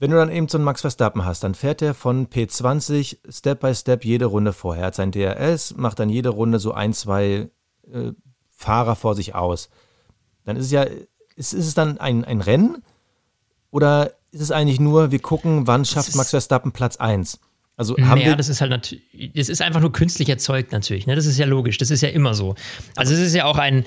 [0.04, 3.62] wenn du dann eben so einen Max Verstappen hast, dann fährt er von P20 Step
[3.62, 4.84] by Step jede Runde vorher.
[4.84, 7.48] Er hat sein DRS, macht dann jede Runde so ein, zwei
[7.90, 8.12] äh,
[8.54, 9.70] Fahrer vor sich aus.
[10.44, 10.84] Dann ist es ja,
[11.38, 12.84] ist, ist es dann ein, ein Rennen
[13.72, 17.40] oder ist es eigentlich nur, wir gucken, wann schafft Max Verstappen Platz 1?
[17.78, 21.08] Also haben naja, wir das ist halt natürlich, das ist einfach nur künstlich erzeugt natürlich.
[21.08, 21.16] Ne?
[21.16, 22.56] Das ist ja logisch, das ist ja immer so.
[22.98, 23.86] Also es ist ja auch ein,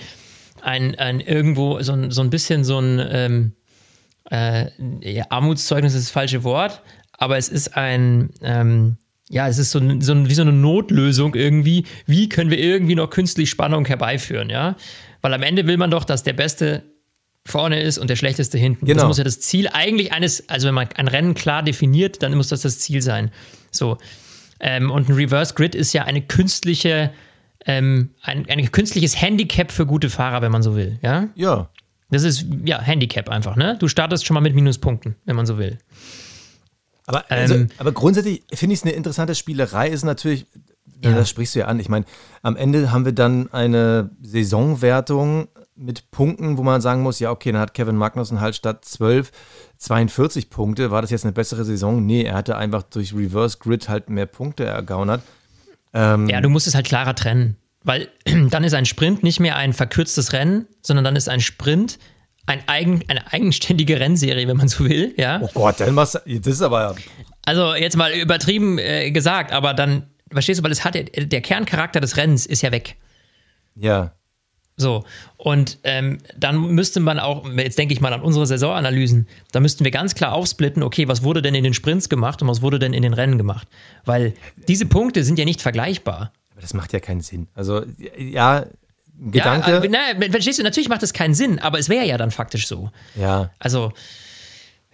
[0.63, 3.53] ein, ein irgendwo so ein, so ein bisschen so ein ähm,
[4.31, 4.67] äh,
[5.01, 8.97] ja, Armutszeugnis ist das falsche Wort, aber es ist ein, ähm,
[9.29, 11.85] ja, es ist so, so, wie so eine Notlösung irgendwie.
[12.07, 14.77] Wie können wir irgendwie noch künstlich Spannung herbeiführen, ja?
[15.21, 16.85] Weil am Ende will man doch, dass der Beste
[17.45, 18.87] vorne ist und der Schlechteste hinten.
[18.87, 19.01] Genau.
[19.01, 22.35] Das muss ja das Ziel eigentlich eines, also wenn man ein Rennen klar definiert, dann
[22.35, 23.31] muss das das Ziel sein.
[23.71, 23.99] So.
[24.61, 27.13] Ähm, und ein Reverse Grid ist ja eine künstliche,
[27.67, 31.29] ähm, ein, ein künstliches Handicap für gute Fahrer, wenn man so will, ja?
[31.35, 31.71] Ja.
[32.11, 33.77] Das ist ja Handicap einfach, ne?
[33.79, 35.79] Du startest schon mal mit Minuspunkten, wenn man so will.
[37.07, 40.47] Aber, also, ähm, aber grundsätzlich finde ich es eine interessante Spielerei, ist natürlich,
[41.03, 41.13] ja.
[41.13, 41.79] das sprichst du ja an.
[41.79, 42.05] Ich meine,
[42.43, 47.53] am Ende haben wir dann eine Saisonwertung mit Punkten, wo man sagen muss, ja, okay,
[47.53, 49.31] dann hat Kevin Magnussen halt statt 12
[49.79, 50.91] 42 Punkte.
[50.91, 52.05] War das jetzt eine bessere Saison?
[52.05, 55.23] Nee, er hatte einfach durch Reverse Grid halt mehr Punkte ergaunert.
[55.93, 57.57] Ähm, ja, du musst es halt klarer trennen,
[57.87, 58.09] weil
[58.51, 61.99] dann ist ein Sprint nicht mehr ein verkürztes Rennen, sondern dann ist ein Sprint
[62.47, 65.15] ein eigen, eine eigenständige Rennserie, wenn man so will.
[65.17, 65.41] Ja?
[65.43, 66.95] Oh Gott, dann machst du, das ist aber.
[67.45, 72.01] Also jetzt mal übertrieben äh, gesagt, aber dann, verstehst du, weil es hat der Kerncharakter
[72.01, 72.97] des Rennens ist ja weg.
[73.75, 74.13] Ja.
[74.77, 75.05] So,
[75.39, 79.85] und ähm, dann müsste man auch, jetzt denke ich mal an unsere Saisonanalysen, da müssten
[79.85, 82.79] wir ganz klar aufsplitten, okay, was wurde denn in den Sprints gemacht und was wurde
[82.79, 83.67] denn in den Rennen gemacht?
[84.05, 84.35] Weil
[84.69, 86.33] diese Punkte sind ja nicht vergleichbar.
[86.57, 87.49] Aber das macht ja keinen Sinn.
[87.55, 87.85] Also,
[88.17, 88.65] ja,
[89.19, 89.83] Gedanke.
[89.85, 92.67] Ja, na, verstehst du, natürlich macht das keinen Sinn, aber es wäre ja dann faktisch
[92.67, 92.91] so.
[93.15, 93.51] Ja.
[93.59, 93.93] Also,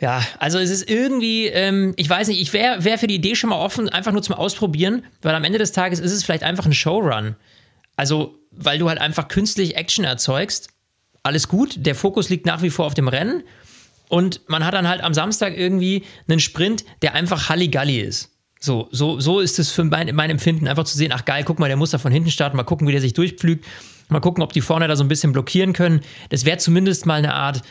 [0.01, 3.37] ja, also es ist irgendwie, ähm, ich weiß nicht, ich wäre wär für die Idee
[3.37, 6.43] schon mal offen, einfach nur zum Ausprobieren, weil am Ende des Tages ist es vielleicht
[6.43, 7.37] einfach ein Showrun.
[7.95, 10.71] Also, weil du halt einfach künstlich Action erzeugst.
[11.23, 13.45] Alles gut, der Fokus liegt nach wie vor auf dem Rennen.
[14.09, 18.33] Und man hat dann halt am Samstag irgendwie einen Sprint, der einfach Halligalli ist.
[18.65, 21.59] So, so, so ist es für mein, mein Empfinden, einfach zu sehen, ach geil, guck
[21.59, 23.65] mal, der muss da von hinten starten, mal gucken, wie der sich durchpflügt,
[24.09, 26.01] mal gucken, ob die vorne da so ein bisschen blockieren können.
[26.29, 27.63] Das wäre zumindest mal eine Art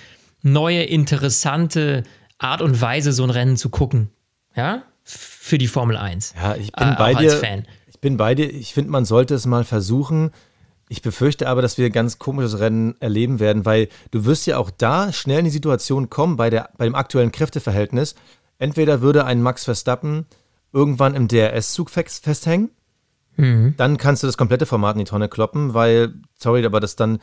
[0.42, 2.04] neue, interessante
[2.38, 4.10] Art und Weise, so ein Rennen zu gucken.
[4.56, 6.34] Ja, für die Formel 1.
[6.36, 7.32] Ja, ich bin äh, bei dir.
[7.32, 7.66] Fan
[8.02, 8.52] bin bei dir.
[8.52, 10.32] Ich finde, man sollte es mal versuchen.
[10.90, 14.58] Ich befürchte aber, dass wir ein ganz komisches Rennen erleben werden, weil du wirst ja
[14.58, 18.16] auch da schnell in die Situation kommen, bei, der, bei dem aktuellen Kräfteverhältnis.
[18.58, 20.26] Entweder würde ein Max Verstappen
[20.74, 22.72] irgendwann im DRS-Zug festhängen,
[23.38, 23.74] mhm.
[23.78, 27.20] dann kannst du das komplette Format in die Tonne kloppen, weil, sorry, aber das dann,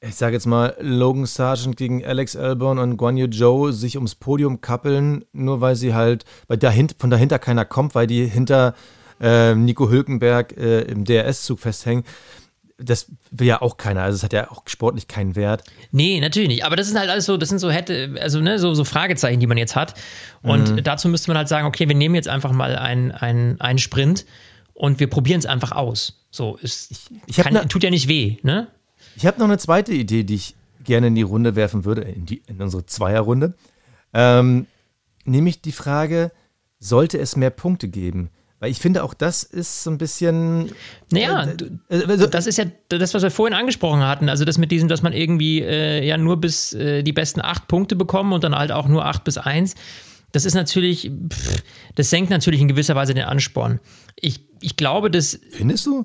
[0.00, 4.14] ich sage jetzt mal, Logan Sargent gegen Alex Albon und Guan Yu Zhou sich ums
[4.14, 8.74] Podium kappeln, nur weil sie halt, weil dahinter, von dahinter keiner kommt, weil die hinter
[9.20, 12.04] äh, Nico Hülkenberg äh, im DRS-Zug festhängen.
[12.80, 15.64] Das will ja auch keiner, also es hat ja auch sportlich keinen Wert.
[15.90, 16.64] Nee, natürlich nicht.
[16.64, 19.40] Aber das ist halt alles so, das sind so hätte, also ne, so, so Fragezeichen,
[19.40, 19.94] die man jetzt hat.
[20.42, 20.84] Und mhm.
[20.84, 24.26] dazu müsste man halt sagen, okay, wir nehmen jetzt einfach mal einen, einen, Sprint
[24.74, 26.24] und wir probieren es einfach aus.
[26.30, 28.68] So, es ich, ich kann, ne, tut ja nicht weh, ne?
[29.16, 32.26] Ich habe noch eine zweite Idee, die ich gerne in die Runde werfen würde, in,
[32.26, 33.54] die, in unsere Zweierrunde.
[34.14, 34.66] Ähm,
[35.24, 36.30] nämlich die Frage,
[36.78, 38.30] sollte es mehr Punkte geben?
[38.60, 40.72] Weil ich finde, auch das ist so ein bisschen.
[41.10, 41.48] Naja,
[41.88, 44.28] äh, also, das ist ja das, was wir vorhin angesprochen hatten.
[44.28, 47.68] Also das mit diesem, dass man irgendwie äh, ja nur bis äh, die besten acht
[47.68, 49.74] Punkte bekommen und dann halt auch nur acht bis eins.
[50.32, 51.62] Das ist natürlich, pff,
[51.94, 53.80] das senkt natürlich in gewisser Weise den Ansporn.
[54.16, 55.38] Ich, ich glaube, dass.
[55.52, 56.04] Findest du?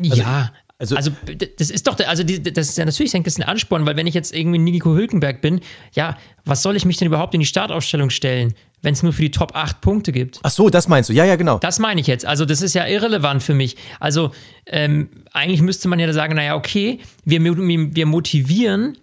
[0.00, 1.10] Ja, also, also,
[1.58, 4.06] das ist doch, also die, das ist ja natürlich senkt das ein Ansporn, weil wenn
[4.06, 5.60] ich jetzt irgendwie Nico Hülkenberg bin,
[5.92, 9.22] ja, was soll ich mich denn überhaupt in die Startaufstellung stellen, wenn es nur für
[9.22, 10.40] die Top 8 Punkte gibt?
[10.42, 11.58] Ach so, das meinst du, ja, ja, genau.
[11.58, 12.24] Das meine ich jetzt.
[12.24, 13.76] Also, das ist ja irrelevant für mich.
[13.98, 14.32] Also,
[14.66, 18.96] ähm, eigentlich müsste man ja sagen, naja, okay, wir, wir motivieren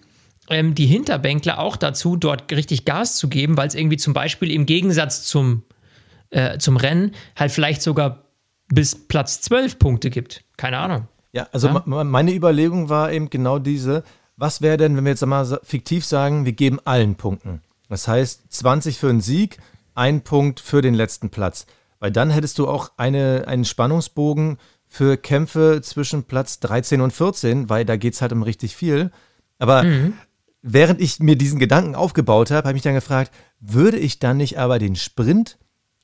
[0.49, 4.51] ähm, die Hinterbänkler auch dazu, dort richtig Gas zu geben, weil es irgendwie zum Beispiel
[4.51, 5.63] im Gegensatz zum,
[6.29, 8.23] äh, zum Rennen halt vielleicht sogar
[8.69, 10.43] bis Platz 12 Punkte gibt.
[10.57, 11.07] Keine Ahnung.
[11.31, 11.83] Ja, also ja?
[11.85, 14.03] meine Überlegung war eben genau diese.
[14.37, 17.61] Was wäre denn, wenn wir jetzt mal fiktiv sagen, wir geben allen Punkten?
[17.89, 19.57] Das heißt 20 für einen Sieg,
[19.95, 21.65] ein Punkt für den letzten Platz.
[21.99, 27.69] Weil dann hättest du auch eine, einen Spannungsbogen für Kämpfe zwischen Platz 13 und 14,
[27.69, 29.11] weil da geht es halt um richtig viel.
[29.59, 30.13] Aber mhm.
[30.61, 34.37] während ich mir diesen Gedanken aufgebaut habe, habe ich mich dann gefragt, würde ich dann
[34.37, 35.57] nicht aber den Sprint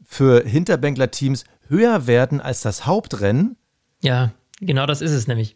[0.04, 3.56] für Hinterbänkler-Teams höher werden als das Hauptrennen?
[4.02, 4.32] Ja.
[4.60, 5.56] Genau das ist es nämlich.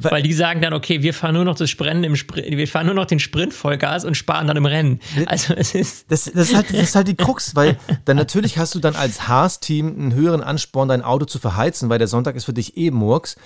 [0.00, 2.86] Weil die sagen dann, okay, wir fahren nur noch das Sprinten im Sprint, wir fahren
[2.86, 5.00] nur noch den Sprint Vollgas und sparen dann im Rennen.
[5.26, 6.10] Also es ist.
[6.10, 8.94] Das, das, ist, halt, das ist halt die Krux, weil dann natürlich hast du dann
[8.94, 12.76] als Haas-Team einen höheren Ansporn, dein Auto zu verheizen, weil der Sonntag ist für dich
[12.76, 13.36] eh Murks.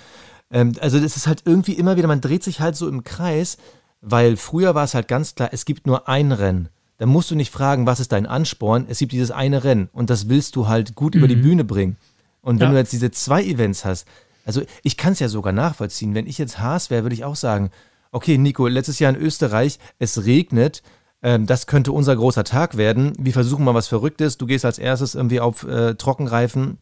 [0.51, 3.57] Ähm, also das ist halt irgendwie immer wieder, man dreht sich halt so im Kreis,
[4.01, 6.69] weil früher war es halt ganz klar, es gibt nur ein Rennen.
[6.97, 10.09] Da musst du nicht fragen, was ist dein Ansporn, es gibt dieses eine Rennen und
[10.09, 11.19] das willst du halt gut mhm.
[11.19, 11.41] über die mhm.
[11.41, 11.97] Bühne bringen.
[12.41, 12.73] Und wenn ja.
[12.73, 14.07] du jetzt diese zwei Events hast,
[14.45, 16.15] also ich kann es ja sogar nachvollziehen.
[16.15, 17.71] Wenn ich jetzt Haas wäre, würde ich auch sagen,
[18.11, 20.83] okay, Nico, letztes Jahr in Österreich, es regnet,
[21.21, 23.13] ähm, das könnte unser großer Tag werden.
[23.19, 24.37] Wir versuchen mal was Verrücktes.
[24.37, 26.77] Du gehst als erstes irgendwie auf äh, Trockenreifen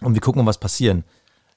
[0.00, 1.04] und wir gucken mal, was passieren.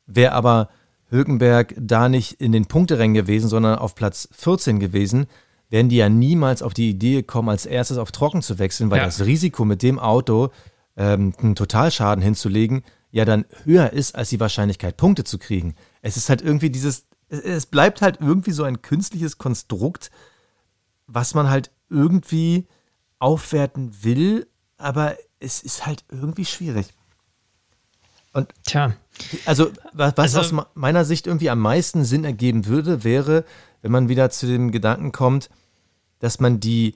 [0.05, 0.69] Wäre aber
[1.09, 5.27] Hülkenberg da nicht in den Punkterängen gewesen, sondern auf Platz 14 gewesen,
[5.69, 8.99] wären die ja niemals auf die Idee gekommen, als erstes auf Trocken zu wechseln, weil
[8.99, 9.05] ja.
[9.05, 10.49] das Risiko mit dem Auto
[10.97, 12.83] ähm, einen Totalschaden hinzulegen,
[13.15, 15.73] ja dann höher ist als die Wahrscheinlichkeit, Punkte zu kriegen.
[16.01, 20.11] Es ist halt irgendwie dieses, es bleibt halt irgendwie so ein künstliches Konstrukt,
[21.07, 22.67] was man halt irgendwie
[23.17, 24.47] aufwerten will,
[24.77, 26.87] aber es ist halt irgendwie schwierig.
[28.33, 28.97] Und Tja.
[29.45, 33.45] Also, was, also, aus meiner Sicht irgendwie am meisten Sinn ergeben würde, wäre,
[33.81, 35.49] wenn man wieder zu dem Gedanken kommt,
[36.19, 36.95] dass man die,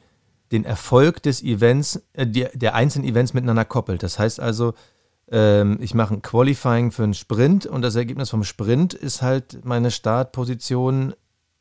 [0.52, 4.04] den Erfolg des Events, äh, der, der einzelnen Events miteinander koppelt.
[4.04, 4.74] Das heißt also,
[5.32, 9.92] ich mache ein Qualifying für einen Sprint und das Ergebnis vom Sprint ist halt meine
[9.92, 11.14] Startposition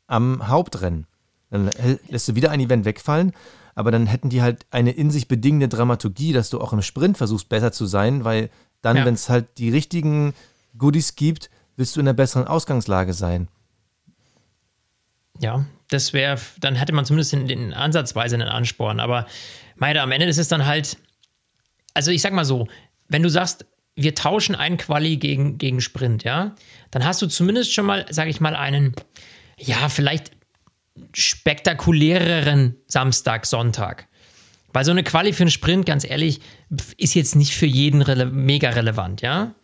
[0.07, 1.05] am Hauptrennen.
[1.51, 1.69] Dann
[2.07, 3.33] lässt du wieder ein Event wegfallen,
[3.75, 7.17] aber dann hätten die halt eine in sich bedingende Dramaturgie, dass du auch im Sprint
[7.17, 8.49] versuchst, besser zu sein, weil
[8.81, 9.05] dann, ja.
[9.05, 10.33] wenn es halt die richtigen
[10.77, 13.49] Goodies gibt, willst du in einer besseren Ausgangslage sein.
[15.39, 18.99] Ja, das wäre, dann hätte man zumindest in, in ansatzweise einen Ansporn.
[18.99, 19.27] Aber
[19.75, 20.97] meiner, am Ende ist es dann halt,
[21.93, 22.67] also ich sag mal so,
[23.09, 26.55] wenn du sagst, wir tauschen einen Quali gegen, gegen Sprint, ja,
[26.91, 28.95] dann hast du zumindest schon mal, sag ich mal, einen,
[29.57, 30.31] ja, vielleicht
[31.13, 34.07] spektakuläreren Samstag, Sonntag.
[34.71, 36.39] Weil so eine Quali für einen Sprint, ganz ehrlich,
[36.97, 39.55] ist jetzt nicht für jeden rele mega relevant, ja.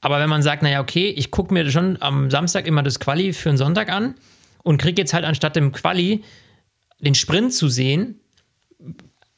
[0.00, 3.32] Aber wenn man sagt, naja, okay, ich gucke mir schon am Samstag immer das Quali
[3.32, 4.14] für einen Sonntag an
[4.62, 6.24] und kriege jetzt halt anstatt dem Quali
[6.98, 8.20] den Sprint zu sehen,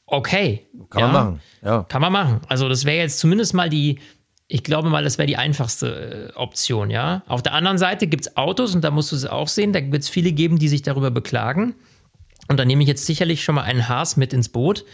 [0.07, 0.67] okay.
[0.89, 1.83] Kann ja, man machen, ja.
[1.83, 2.41] Kann man machen.
[2.47, 3.99] Also das wäre jetzt zumindest mal die,
[4.47, 7.23] ich glaube mal, das wäre die einfachste äh, Option, ja.
[7.27, 9.79] Auf der anderen Seite gibt es Autos und da musst du es auch sehen, da
[9.91, 11.75] wird es viele geben, die sich darüber beklagen.
[12.47, 14.85] Und da nehme ich jetzt sicherlich schon mal einen Haas mit ins Boot.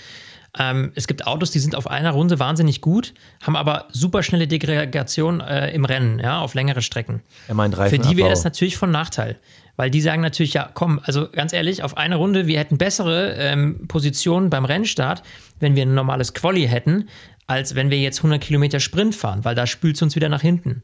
[0.59, 4.47] Ähm, es gibt Autos, die sind auf einer Runde wahnsinnig gut, haben aber super schnelle
[4.47, 7.21] Degradation äh, im Rennen, ja, auf längere Strecken.
[7.47, 9.37] Er meint Für die wäre das natürlich von Nachteil.
[9.77, 13.33] Weil die sagen natürlich, ja, komm, also ganz ehrlich, auf eine Runde, wir hätten bessere
[13.37, 15.23] ähm, Positionen beim Rennstart,
[15.59, 17.07] wenn wir ein normales Quali hätten,
[17.47, 20.41] als wenn wir jetzt 100 Kilometer Sprint fahren, weil da spült es uns wieder nach
[20.41, 20.83] hinten.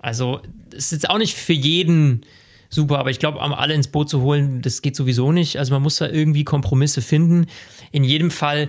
[0.00, 2.26] Also, es ist jetzt auch nicht für jeden
[2.74, 5.58] super, aber ich glaube, alle ins Boot zu holen, das geht sowieso nicht.
[5.58, 7.46] Also, man muss da irgendwie Kompromisse finden.
[7.92, 8.68] In jedem Fall,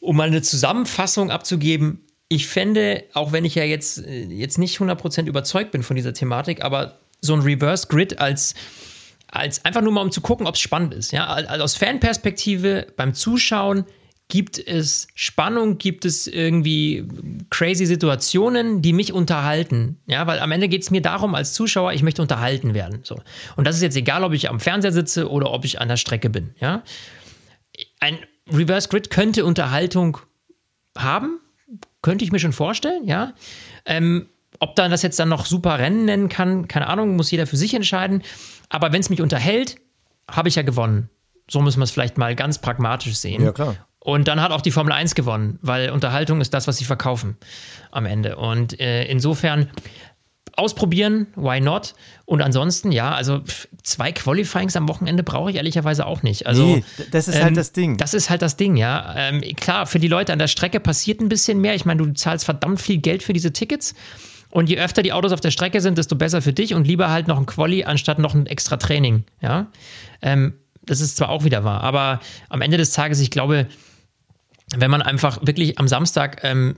[0.00, 4.78] um mal eine Zusammenfassung abzugeben, ich fände, auch wenn ich ja jetzt, äh, jetzt nicht
[4.78, 8.54] 100% überzeugt bin von dieser Thematik, aber so ein Reverse Grid als
[9.32, 11.10] als einfach nur mal um zu gucken, ob es spannend ist.
[11.10, 13.86] Ja, also aus Fanperspektive beim Zuschauen
[14.32, 17.06] gibt es Spannung, gibt es irgendwie
[17.50, 20.00] crazy Situationen, die mich unterhalten.
[20.06, 23.00] Ja, weil am Ende geht es mir darum, als Zuschauer, ich möchte unterhalten werden.
[23.02, 23.20] So.
[23.56, 25.98] Und das ist jetzt egal, ob ich am Fernseher sitze oder ob ich an der
[25.98, 26.54] Strecke bin.
[26.60, 26.82] Ja.
[28.00, 30.16] Ein Reverse Grid könnte Unterhaltung
[30.96, 31.38] haben,
[32.00, 33.34] könnte ich mir schon vorstellen, ja.
[33.84, 37.46] Ähm, ob dann das jetzt dann noch super Rennen nennen kann, keine Ahnung, muss jeder
[37.46, 38.22] für sich entscheiden.
[38.70, 39.76] Aber wenn es mich unterhält,
[40.26, 41.10] habe ich ja gewonnen.
[41.50, 43.44] So müssen wir es vielleicht mal ganz pragmatisch sehen.
[43.44, 43.76] Ja, klar.
[44.04, 47.36] Und dann hat auch die Formel 1 gewonnen, weil Unterhaltung ist das, was sie verkaufen
[47.92, 48.36] am Ende.
[48.36, 49.70] Und äh, insofern
[50.56, 51.94] ausprobieren, why not?
[52.24, 53.42] Und ansonsten, ja, also
[53.84, 56.46] zwei Qualifyings am Wochenende brauche ich ehrlicherweise auch nicht.
[56.46, 57.96] Also, nee, das ist halt ähm, halt das Ding.
[57.96, 59.14] Das ist halt das Ding, ja.
[59.16, 61.74] Ähm, klar, für die Leute an der Strecke passiert ein bisschen mehr.
[61.74, 63.94] Ich meine, du zahlst verdammt viel Geld für diese Tickets.
[64.50, 67.10] Und je öfter die Autos auf der Strecke sind, desto besser für dich und lieber
[67.10, 69.68] halt noch ein Quali anstatt noch ein extra Training, ja.
[70.20, 73.68] Ähm, das ist zwar auch wieder wahr, aber am Ende des Tages, ich glaube,
[74.76, 76.76] wenn man einfach wirklich am Samstag ähm,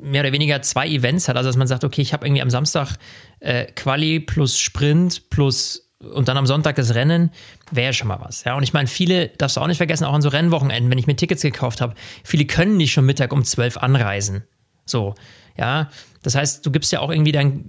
[0.00, 2.50] mehr oder weniger zwei Events hat, also dass man sagt, okay, ich habe irgendwie am
[2.50, 2.96] Samstag
[3.40, 7.30] äh, Quali plus Sprint plus und dann am Sonntag das Rennen,
[7.70, 8.44] wäre schon mal was.
[8.44, 10.98] Ja, und ich meine, viele, darfst du auch nicht vergessen, auch an so Rennwochenenden, wenn
[10.98, 14.42] ich mir Tickets gekauft habe, viele können nicht schon Mittag um zwölf anreisen.
[14.84, 15.14] So,
[15.56, 15.90] ja.
[16.22, 17.64] Das heißt, du gibst ja auch irgendwie dein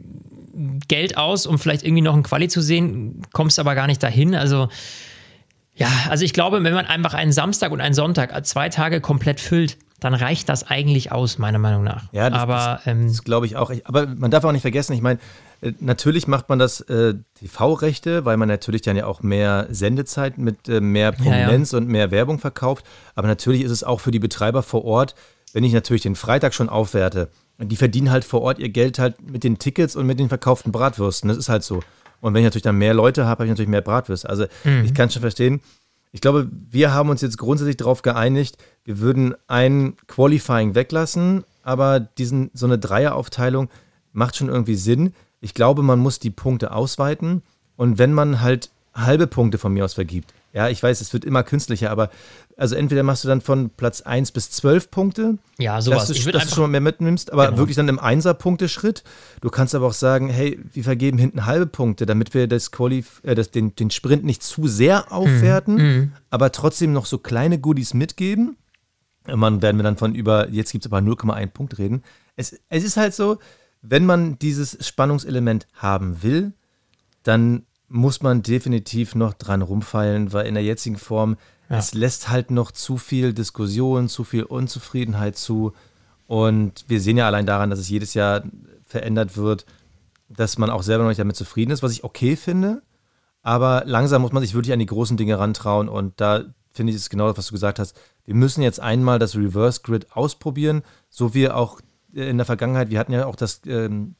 [0.88, 4.36] Geld aus, um vielleicht irgendwie noch ein Quali zu sehen, kommst aber gar nicht dahin.
[4.36, 4.70] Also,
[5.76, 9.02] ja, also ich glaube, wenn man einfach einen Samstag und einen Sonntag als zwei Tage
[9.02, 12.04] komplett füllt, dann reicht das eigentlich aus, meiner Meinung nach.
[12.12, 13.72] Ja, das, aber, das, ähm, das glaube ich auch.
[13.86, 15.20] Aber man darf auch nicht vergessen, ich meine,
[15.62, 20.38] äh, natürlich macht man das äh, TV-Rechte, weil man natürlich dann ja auch mehr Sendezeit
[20.38, 21.84] mit äh, mehr Prominenz ja, ja.
[21.84, 22.86] und mehr Werbung verkauft.
[23.16, 25.16] Aber natürlich ist es auch für die Betreiber vor Ort,
[25.54, 29.22] wenn ich natürlich den Freitag schon aufwerte, die verdienen halt vor Ort ihr Geld halt
[29.22, 31.30] mit den Tickets und mit den verkauften Bratwürsten.
[31.30, 31.82] Das ist halt so.
[32.24, 34.30] Und wenn ich natürlich dann mehr Leute habe, habe ich natürlich mehr Bratwürste.
[34.30, 34.86] Also mhm.
[34.86, 35.60] ich kann schon verstehen.
[36.14, 42.00] Ich glaube, wir haben uns jetzt grundsätzlich darauf geeinigt, wir würden ein Qualifying weglassen, aber
[42.00, 43.68] diesen, so eine Dreieraufteilung
[44.14, 45.14] macht schon irgendwie Sinn.
[45.42, 47.42] Ich glaube, man muss die Punkte ausweiten.
[47.76, 51.26] Und wenn man halt halbe Punkte von mir aus vergibt, ja, ich weiß, es wird
[51.26, 52.12] immer künstlicher, aber
[52.58, 56.08] also entweder machst du dann von Platz 1 bis 12 Punkte, ja, sowas.
[56.08, 57.58] dass, du, dass du schon mal mehr mitnimmst, aber genau.
[57.58, 59.04] wirklich dann im Einser-Punkteschritt.
[59.42, 63.20] Du kannst aber auch sagen, hey, wir vergeben hinten halbe Punkte, damit wir das Qualif
[63.24, 66.12] äh, das, den, den Sprint nicht zu sehr aufwerten, mhm.
[66.30, 68.56] aber trotzdem noch so kleine Goodies mitgeben.
[69.26, 72.04] Man werden wir dann von über, jetzt gibt es aber 0,1 Punkt reden.
[72.36, 73.40] Es, es ist halt so,
[73.82, 76.54] wenn man dieses Spannungselement haben will,
[77.24, 81.38] dann muss man definitiv noch dran rumfeilen, weil in der jetzigen Form,
[81.70, 81.78] ja.
[81.78, 85.74] es lässt halt noch zu viel Diskussion, zu viel Unzufriedenheit zu.
[86.26, 88.44] Und wir sehen ja allein daran, dass es jedes Jahr
[88.84, 89.68] verändert wird,
[90.28, 92.82] dass man auch selber noch nicht damit zufrieden ist, was ich okay finde.
[93.44, 95.88] Aber langsam muss man sich wirklich an die großen Dinge rantrauen.
[95.88, 97.96] Und da finde ich es genau das, was du gesagt hast.
[98.26, 101.80] Wir müssen jetzt einmal das Reverse Grid ausprobieren, so wie auch
[102.12, 104.16] in der Vergangenheit, wir hatten ja auch das ähm,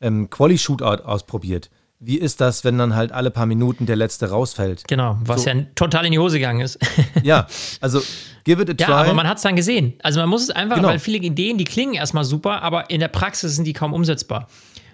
[0.00, 1.70] ähm, Quali Shootout ausprobiert.
[2.06, 4.84] Wie ist das, wenn dann halt alle paar Minuten der letzte rausfällt?
[4.88, 5.50] Genau, was so.
[5.50, 6.78] ja total in die Hose gegangen ist.
[7.22, 7.46] ja,
[7.80, 8.02] also
[8.44, 8.92] give it a try.
[8.92, 9.94] Ja, aber man hat es dann gesehen.
[10.02, 10.88] Also man muss es einfach, genau.
[10.88, 14.48] weil viele Ideen, die klingen erstmal super, aber in der Praxis sind die kaum umsetzbar.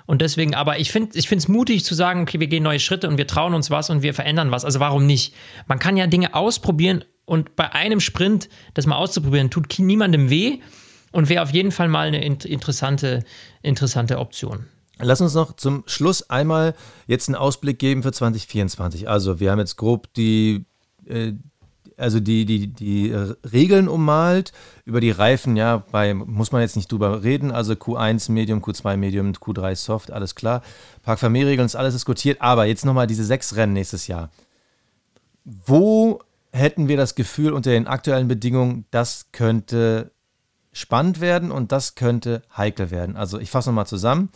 [0.07, 3.19] Und deswegen, aber ich finde es mutig zu sagen, okay, wir gehen neue Schritte und
[3.19, 4.65] wir trauen uns was und wir verändern was.
[4.65, 5.35] Also warum nicht?
[5.67, 10.61] Man kann ja Dinge ausprobieren und bei einem Sprint das mal auszuprobieren, tut niemandem weh
[11.11, 13.25] und wäre auf jeden Fall mal eine interessante,
[13.63, 14.67] interessante Option.
[15.03, 16.75] Lass uns noch zum Schluss einmal
[17.07, 19.09] jetzt einen Ausblick geben für 2024.
[19.09, 20.65] Also wir haben jetzt grob die,
[21.07, 21.33] äh,
[21.97, 23.13] also die, die, die
[23.53, 24.53] Regeln ummalt.
[24.85, 27.51] Über die Reifen, ja, bei, muss man jetzt nicht drüber reden.
[27.51, 30.63] Also Q1 Medium, Q2 Medium, Q3 Soft, alles klar.
[31.03, 32.41] Parkfamilieregeln ist alles diskutiert.
[32.41, 34.31] Aber jetzt nochmal diese sechs Rennen nächstes Jahr.
[35.45, 36.21] Wo
[36.53, 40.11] hätten wir das Gefühl unter den aktuellen Bedingungen, das könnte
[40.73, 43.17] spannend werden und das könnte heikel werden?
[43.17, 44.31] Also ich fasse nochmal zusammen.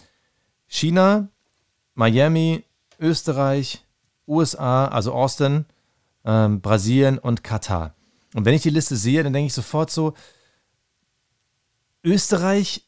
[0.69, 1.29] China,
[1.95, 2.65] Miami,
[2.99, 3.85] Österreich,
[4.27, 5.67] USA, also Austin,
[6.25, 7.95] ähm, Brasilien und Katar.
[8.35, 10.15] Und wenn ich die Liste sehe, dann denke ich sofort so,
[12.03, 12.83] Österreich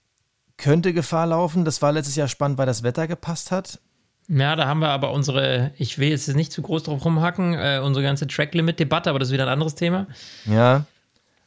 [0.57, 1.65] könnte Gefahr laufen.
[1.65, 3.81] Das war letztes Jahr spannend, weil das Wetter gepasst hat.
[4.29, 7.81] Ja, da haben wir aber unsere, ich will jetzt nicht zu groß drauf rumhacken, äh,
[7.83, 10.09] unsere ganze Track-Limit-Debatte, aber das ist wieder ein anderes Thema.
[10.47, 10.85] Ja,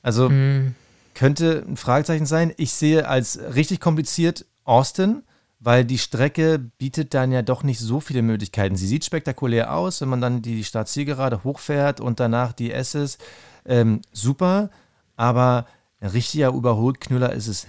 [0.02, 0.76] also hm.
[1.13, 2.54] könnte ein Fragezeichen sein.
[2.56, 5.24] Ich sehe als richtig kompliziert Austin,
[5.60, 8.76] weil die Strecke bietet dann ja doch nicht so viele Möglichkeiten.
[8.76, 13.17] Sie sieht spektakulär aus, wenn man dann die Startzielgerade hochfährt und danach die S's.
[13.65, 14.69] Ähm, super,
[15.17, 15.65] aber
[16.00, 17.67] ein richtiger Überholknüller ist es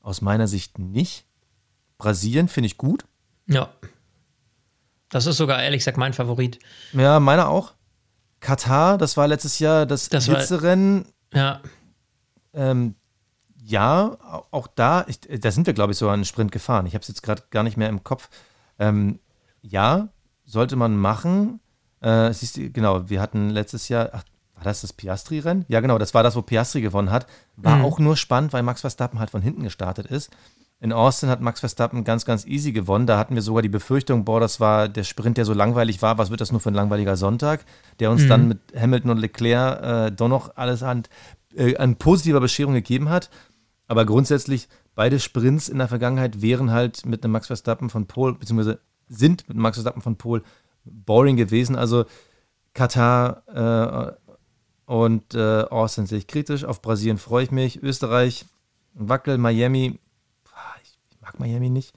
[0.00, 1.24] aus meiner Sicht nicht.
[1.98, 3.04] Brasilien finde ich gut.
[3.46, 3.70] Ja.
[5.08, 6.58] Das ist sogar ehrlich gesagt mein Favorit.
[6.92, 7.74] Ja, meiner auch.
[8.40, 11.06] Katar, das war letztes Jahr das, das Hitzerennen.
[11.34, 11.60] ja.
[12.54, 12.94] Ähm,
[13.64, 14.16] ja,
[14.50, 16.86] auch da, ich, da sind wir, glaube ich, sogar einen Sprint gefahren.
[16.86, 18.28] Ich habe es jetzt gerade gar nicht mehr im Kopf.
[18.78, 19.20] Ähm,
[19.60, 20.08] ja,
[20.44, 21.60] sollte man machen.
[22.00, 25.64] Äh, siehst du, genau, wir hatten letztes Jahr, ach, war das das Piastri-Rennen?
[25.68, 27.26] Ja, genau, das war das, wo Piastri gewonnen hat.
[27.56, 27.84] War mhm.
[27.84, 30.30] auch nur spannend, weil Max Verstappen halt von hinten gestartet ist.
[30.80, 33.06] In Austin hat Max Verstappen ganz, ganz easy gewonnen.
[33.06, 36.18] Da hatten wir sogar die Befürchtung, boah, das war der Sprint, der so langweilig war.
[36.18, 37.64] Was wird das nur für ein langweiliger Sonntag?
[38.00, 38.28] Der uns mhm.
[38.28, 41.04] dann mit Hamilton und Leclerc äh, doch noch alles an,
[41.54, 43.30] äh, an positiver Bescherung gegeben hat.
[43.88, 48.34] Aber grundsätzlich, beide Sprints in der Vergangenheit wären halt mit einem Max Verstappen von Pol,
[48.34, 50.42] beziehungsweise sind mit einem Max Verstappen von Pol
[50.84, 51.76] boring gewesen.
[51.76, 52.06] Also
[52.74, 56.64] Katar äh, und äh, Austin sehe ich kritisch.
[56.64, 57.82] Auf Brasilien freue ich mich.
[57.82, 58.46] Österreich,
[58.94, 59.98] Wackel, Miami.
[60.82, 61.94] Ich, ich mag Miami nicht.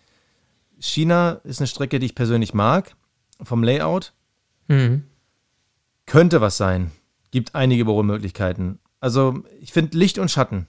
[0.79, 2.95] China ist eine Strecke, die ich persönlich mag.
[3.41, 4.13] Vom Layout.
[4.67, 5.03] Mhm.
[6.05, 6.91] Könnte was sein.
[7.31, 8.79] Gibt einige Überholmöglichkeiten.
[8.99, 10.67] Also ich finde Licht und Schatten.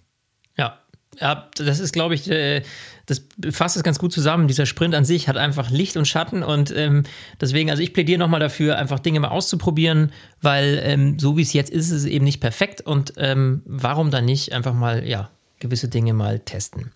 [0.57, 0.79] Ja, ja,
[1.19, 2.63] das ist, glaube ich, äh,
[3.07, 4.49] das fasst es ganz gut zusammen.
[4.49, 7.05] Dieser Sprint an sich hat einfach Licht und Schatten und ähm,
[7.41, 11.53] deswegen, also ich plädiere nochmal dafür, einfach Dinge mal auszuprobieren, weil ähm, so wie es
[11.53, 15.31] jetzt ist, ist es eben nicht perfekt und ähm, warum dann nicht einfach mal, ja,
[15.61, 16.93] gewisse Dinge mal testen.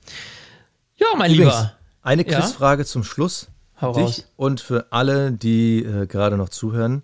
[0.97, 1.73] Ja, mein Übrigens, Lieber.
[2.03, 2.87] Eine Quizfrage ja?
[2.87, 3.49] zum Schluss.
[3.81, 4.33] Hau dich raus.
[4.37, 7.03] und für alle, die äh, gerade noch zuhören.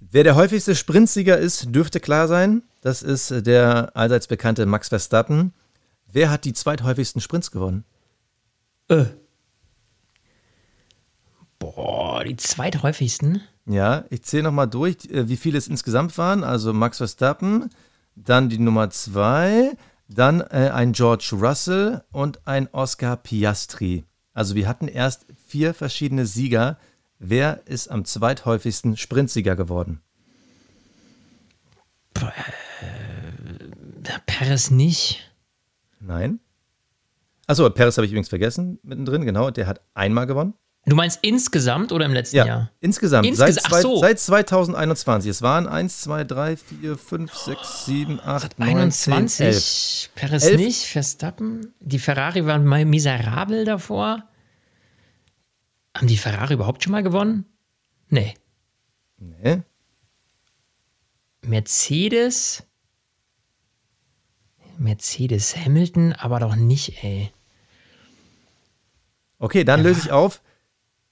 [0.00, 2.62] Wer der häufigste Sprintsieger ist, dürfte klar sein.
[2.82, 5.52] Das ist äh, der allseits bekannte Max Verstappen.
[6.12, 7.84] Wer hat die zweithäufigsten Sprints gewonnen?
[8.88, 9.06] Äh.
[11.58, 13.42] Boah, die zweithäufigsten?
[13.66, 16.42] Ja, ich zähle nochmal durch, äh, wie viele es insgesamt waren.
[16.42, 17.70] Also Max Verstappen,
[18.16, 19.76] dann die Nummer zwei,
[20.08, 24.04] dann äh, ein George Russell und ein Oscar Piastri.
[24.32, 26.78] Also wir hatten erst vier verschiedene Sieger.
[27.18, 30.00] Wer ist am zweithäufigsten Sprintsieger geworden?
[32.14, 32.30] Äh,
[34.26, 35.29] Perez nicht.
[36.00, 36.40] Nein.
[37.46, 39.50] Achso, Paris habe ich übrigens vergessen, mittendrin, genau.
[39.50, 40.54] Der hat einmal gewonnen.
[40.86, 42.70] Du meinst insgesamt oder im letzten ja, Jahr?
[42.80, 43.26] Insgesamt.
[43.26, 43.98] Insges seit, zwei, so.
[43.98, 45.30] seit 2021.
[45.30, 50.10] Es waren 1, 2, 3, 4, 5, 6, 7, 8, 9, 21, 10, 11.
[50.14, 50.60] Paris 11.
[50.60, 51.74] nicht, Verstappen.
[51.80, 54.24] Die Ferrari waren mal miserabel davor.
[55.94, 57.44] Haben die Ferrari überhaupt schon mal gewonnen?
[58.08, 58.34] Nee.
[59.18, 59.62] Nee.
[61.42, 62.62] Mercedes?
[64.80, 67.30] Mercedes Hamilton, aber doch nicht, ey.
[69.38, 69.88] Okay, dann ja.
[69.88, 70.40] löse ich auf.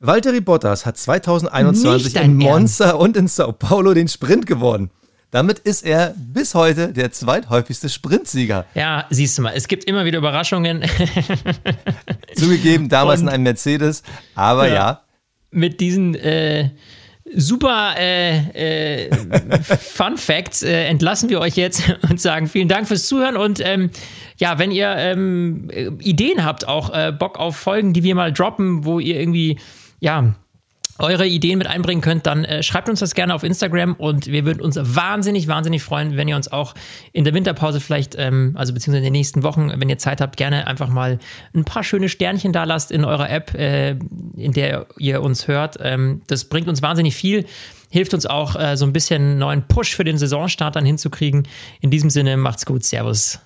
[0.00, 3.00] Valtteri Bottas hat 2021 in Monza Ernst.
[3.00, 4.90] und in Sao Paulo den Sprint gewonnen.
[5.30, 8.64] Damit ist er bis heute der zweithäufigste Sprintsieger.
[8.74, 10.84] Ja, siehst du mal, es gibt immer wieder Überraschungen.
[12.34, 14.02] Zugegeben, damals und, in einem Mercedes,
[14.34, 14.74] aber ja.
[14.74, 15.02] ja.
[15.50, 16.70] Mit diesen äh,
[17.34, 19.10] super äh, äh,
[19.62, 23.90] Fun Facts äh, entlassen wir euch jetzt und sagen vielen Dank fürs Zuhören und ähm,
[24.36, 25.68] ja, wenn ihr ähm,
[26.00, 29.58] Ideen habt, auch äh, Bock auf Folgen, die wir mal droppen, wo ihr irgendwie
[30.00, 30.34] ja
[30.98, 34.44] eure Ideen mit einbringen könnt, dann äh, schreibt uns das gerne auf Instagram und wir
[34.44, 36.74] würden uns wahnsinnig, wahnsinnig freuen, wenn ihr uns auch
[37.12, 40.36] in der Winterpause vielleicht, ähm, also beziehungsweise in den nächsten Wochen, wenn ihr Zeit habt,
[40.36, 41.18] gerne einfach mal
[41.54, 43.96] ein paar schöne Sternchen da lasst in eurer App, äh,
[44.36, 45.76] in der ihr uns hört.
[45.80, 47.46] Ähm, das bringt uns wahnsinnig viel,
[47.90, 51.46] hilft uns auch äh, so ein bisschen neuen Push für den Saisonstart dann hinzukriegen.
[51.80, 53.40] In diesem Sinne, macht's gut, Servus.